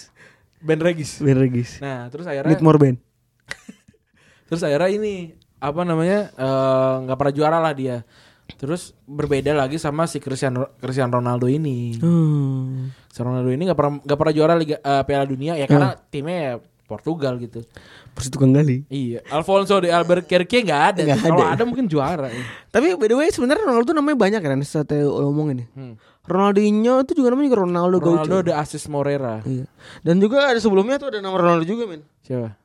[0.62, 1.10] Band regis.
[1.20, 1.70] Bayar regis.
[1.82, 2.96] Nah, terus akhirnya Need more band.
[4.48, 5.14] terus akhirnya ini
[5.58, 8.06] apa namanya eh, nggak pernah juara lah dia.
[8.44, 11.98] Terus berbeda lagi sama si Cristiano Cristiano Ronaldo ini.
[11.98, 12.94] Hmm.
[13.10, 16.38] Cristiano Ronaldo ini nggak pernah nggak pernah juara Liga eh, Piala Dunia ya karena timnya
[16.38, 16.52] ya
[16.84, 17.64] Portugal gitu.
[18.12, 18.84] Persis tukang gali.
[18.92, 21.02] Iya, Alfonso de Albuquerque nggak ada.
[21.16, 21.64] Kalau ada.
[21.64, 22.28] mungkin juara.
[22.28, 22.44] ya.
[22.68, 25.66] Tapi by the way sebenarnya Ronaldo tuh namanya banyak kan setelah lo ngomongin ya.
[25.72, 25.94] Hmm.
[26.24, 28.48] Ronaldinho itu juga namanya juga Ronaldo, Ronaldo Gaucho.
[28.48, 29.44] de Asis Morera.
[29.44, 29.68] Iya.
[30.00, 32.04] Dan juga ada sebelumnya tuh ada nama Ronaldo juga men.
[32.24, 32.56] Siapa?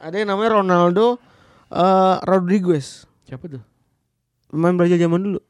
[0.00, 1.16] Ada yang namanya Ronaldo
[1.72, 3.08] eh, Rodriguez.
[3.24, 3.62] Siapa tuh?
[4.52, 5.40] Pemain Brazil zaman dulu.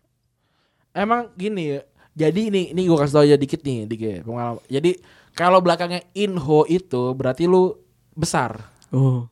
[0.95, 1.81] Emang gini ya.
[2.15, 4.63] Jadi ini ini gua kasih tau aja dikit nih, dikit pengalaman.
[4.67, 4.99] Jadi
[5.33, 7.79] kalau belakangnya Inho itu berarti lu
[8.15, 8.59] besar.
[8.91, 9.27] Oh.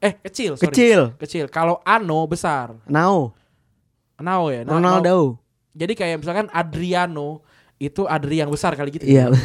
[0.00, 0.72] Eh, kecil, sorry.
[0.72, 1.00] Kecil.
[1.20, 1.44] Kecil.
[1.52, 2.72] Kalau Ano besar.
[2.88, 3.36] Now.
[4.16, 4.64] Nao ya.
[4.64, 5.00] Na- Nao.
[5.00, 5.18] Ronaldo.
[5.76, 7.40] Jadi kayak misalkan Adriano
[7.80, 9.08] itu Adri yang besar kali gitu.
[9.08, 9.32] Iya.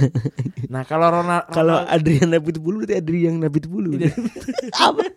[0.66, 3.96] Nah, kalau Ronaldo Kalau Adrian Nabi bulu berarti Adrian Nabi bulu.
[3.96, 4.12] Iya.
[4.90, 5.08] Apa?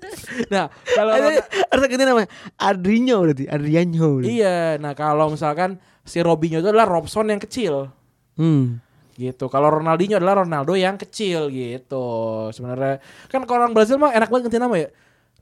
[0.52, 2.28] Nah, kalau harus ganti namanya.
[2.60, 3.44] Adriano berarti.
[3.48, 4.06] Adriano.
[4.20, 4.28] berarti.
[4.38, 7.90] Iya, nah kalau misalkan si Robinho itu adalah Robson yang kecil.
[8.38, 8.78] Hmm.
[9.18, 9.50] Gitu.
[9.50, 12.06] Kalau Ronaldinho adalah Ronaldo yang kecil gitu.
[12.54, 14.88] Sebenarnya kan kalau orang Brazil mah enak banget ganti nama ya.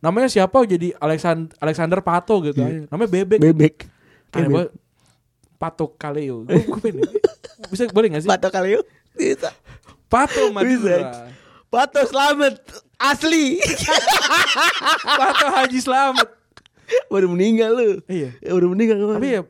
[0.00, 2.64] Namanya siapa jadi Alexander Alexander Pato gitu.
[2.64, 2.88] Iya.
[2.88, 3.38] Namanya Bebek.
[3.38, 3.74] Bebek.
[4.32, 4.54] Aneh Bebek.
[4.56, 4.70] banget.
[5.60, 6.48] Pato Kaleo.
[6.48, 7.04] Gue gue pengen.
[7.68, 8.30] Bisa boleh gak sih?
[8.32, 8.84] Pato yuk.
[9.12, 9.52] Bisa.
[10.08, 10.72] Pato Madura.
[10.72, 11.00] Bisa.
[11.68, 12.54] Pato selamat
[12.96, 13.60] asli.
[15.20, 16.28] Pato Haji Slamet.
[17.10, 17.90] Baru meninggal lu.
[18.06, 18.30] Iya.
[18.38, 19.18] Ya, baru meninggal kemarin.
[19.18, 19.40] Tapi ya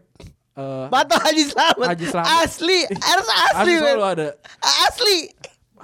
[0.57, 1.86] eh, Batal Haji Slamet.
[1.92, 2.28] Haji Slamet.
[2.42, 3.57] Asli, harus asli.
[3.61, 4.28] asli selalu ada.
[4.88, 5.18] Asli.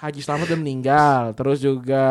[0.01, 2.05] Haji Slamet udah meninggal, terus juga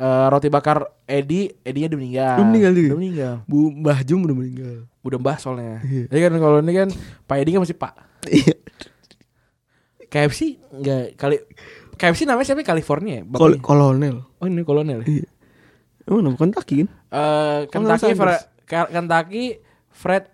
[0.00, 2.34] eh, roti bakar Edi, Edinya udah meninggal.
[2.40, 2.88] Udah meninggal juga?
[2.88, 3.34] Udah meninggal.
[3.44, 4.76] Bu Mbah Jum udah meninggal.
[5.02, 5.82] Udah mbah soalnya.
[5.82, 6.06] Iya.
[6.06, 6.88] Jadi kan kalau ini kan
[7.26, 7.92] Pak Edi kan masih Pak.
[8.30, 8.54] Iya.
[10.12, 11.36] KFC enggak kali
[11.98, 13.22] KFC namanya siapa California ya?
[13.34, 14.22] Kol kolonel.
[14.38, 15.02] Oh ini kolonel.
[15.02, 15.06] ya?
[15.10, 15.28] Iya.
[16.06, 16.88] Emang nama Kentucky kan?
[17.10, 18.14] Eh Kentucky
[18.68, 19.44] Kentucky
[19.92, 20.31] Fred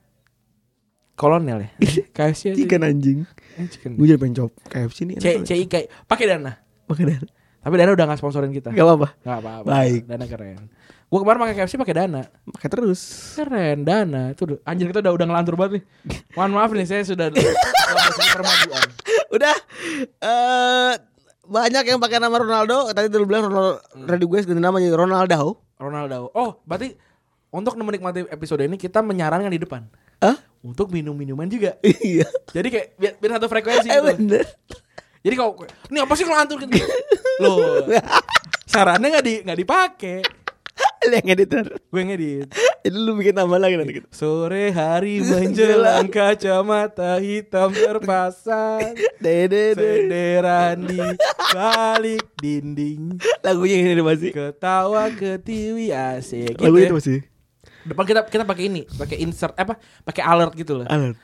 [1.19, 1.71] kolonel ya.
[2.09, 2.62] KFC aja.
[2.62, 3.27] Ikan anjing.
[3.59, 3.99] Eh, chicken.
[3.99, 5.14] Gue jadi pengen coba KFC nih.
[5.19, 5.75] C CIK
[6.07, 6.55] pakai dana.
[6.87, 7.27] Pakai dana.
[7.59, 8.71] Tapi dana udah nggak sponsorin kita.
[8.71, 9.09] Gak apa-apa.
[9.21, 9.66] Nggak apa-apa.
[9.66, 10.03] Baik.
[10.07, 10.71] Dana keren.
[11.09, 12.23] Gua kemarin pakai KFC pakai dana.
[12.47, 13.01] Pakai terus.
[13.35, 14.31] Keren dana.
[14.31, 15.85] Itu udah- anjir kita udah udah ngelantur banget nih.
[16.33, 17.27] Mohon maaf nih saya sudah
[18.37, 18.87] permajuan.
[19.29, 19.55] Udah
[20.21, 20.93] eh
[21.45, 22.93] banyak yang pakai nama Ronaldo.
[22.93, 23.83] Tadi lu bilang Ronaldo.
[23.83, 25.59] Tadi gue ganti nama jadi Ronaldo.
[25.77, 26.31] Ronaldo.
[26.33, 26.95] Oh, berarti
[27.49, 29.89] untuk menikmati episode ini kita menyarankan di depan
[30.21, 30.37] Hah?
[30.61, 31.77] Untuk minum minuman juga.
[32.03, 32.27] Iya.
[32.51, 34.07] Jadi kayak biar, biar satu frekuensi Eh gitu.
[34.15, 34.45] bener.
[35.19, 35.53] Jadi kalau
[35.91, 36.79] ini apa sih ngelantur gitu?
[37.39, 37.85] Loh.
[38.65, 40.19] Sarannya nggak di nggak dipakai.
[40.99, 41.67] Lu yang editor.
[41.89, 42.49] Gue ngedit.
[42.85, 44.07] Jadi lu bikin nama lagi nanti gitu.
[44.11, 50.07] Sore hari menjelang kacamata hitam terpasang Dede dede.
[50.07, 51.01] Senderan di
[51.51, 54.31] balik dinding Lagunya ini masih.
[54.31, 56.91] Ketawa ketiwi asik gitu Lagunya ya.
[56.93, 57.19] itu masih.
[57.85, 59.79] Depan kita kita pakai ini, pakai insert apa?
[60.03, 60.87] Pakai alert gitu loh.
[60.87, 61.16] Alert.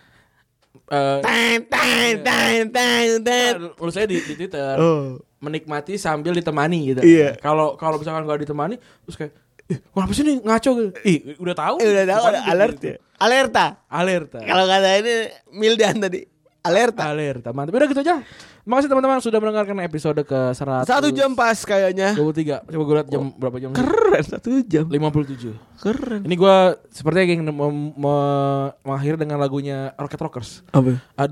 [0.85, 3.55] Eh, Tang tang tang tang tang.
[3.75, 5.17] lu saya di, di Twitter Oh.
[5.39, 7.01] menikmati sambil ditemani gitu.
[7.01, 7.39] Iya.
[7.39, 9.33] Kalau kalau misalkan gak ditemani terus kayak
[9.65, 10.91] Ih, kenapa sih nih ngaco gitu?
[11.09, 11.75] Ih, udah tahu.
[11.81, 12.45] Eh, udah tahu gitu.
[12.45, 12.95] alert ya.
[13.17, 13.67] Alerta.
[13.89, 14.39] Alerta.
[14.45, 15.15] Kalau kata ini
[15.57, 16.21] Mildan tadi.
[16.61, 17.09] Alerta.
[17.09, 17.49] Alerta.
[17.57, 17.73] Mantap.
[17.73, 18.21] Udah gitu aja.
[18.65, 22.17] Makasih teman-teman sudah mendengarkan episode ke 100 Satu jam pas kayaknya.
[22.17, 22.65] 23.
[22.65, 23.71] Coba gue lihat jam berapa jam?
[23.77, 24.89] Keren satu jam.
[24.89, 25.53] 57.
[25.85, 26.21] Keren.
[26.25, 26.57] Ini gue
[26.89, 30.65] sepertinya ingin mengakhiri dengan lagunya Rocket Rockers.
[30.73, 30.97] Apa?
[30.97, 31.25] I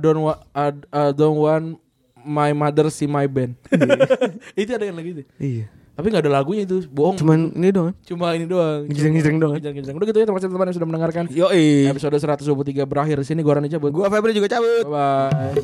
[0.00, 1.76] don't, wa- I, don't want
[2.24, 3.60] my mother see my band.
[4.56, 5.22] itu ada yang lagi itu.
[5.36, 5.77] Iya.
[5.98, 7.18] Tapi gak ada lagunya itu, bohong.
[7.18, 7.90] Cuman ini doang.
[8.06, 8.86] Cuma ini doang.
[8.86, 9.58] Ngejreng-ngejreng doang.
[9.58, 9.98] Ngejreng-ngejreng.
[9.98, 11.26] Udah gitu ya teman-teman yang sudah mendengarkan.
[11.34, 13.90] Yo Episode 123 berakhir di sini gua Rani cabut.
[13.90, 14.86] Gua Febri juga cabut.
[14.86, 15.58] Bye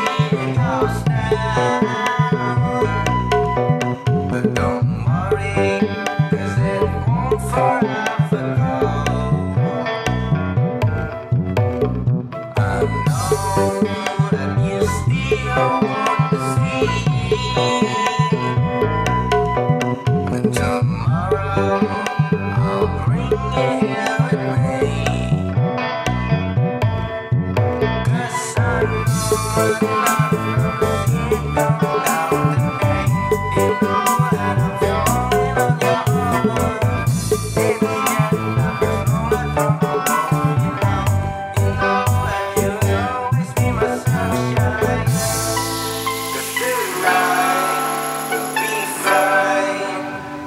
[0.00, 0.07] bye.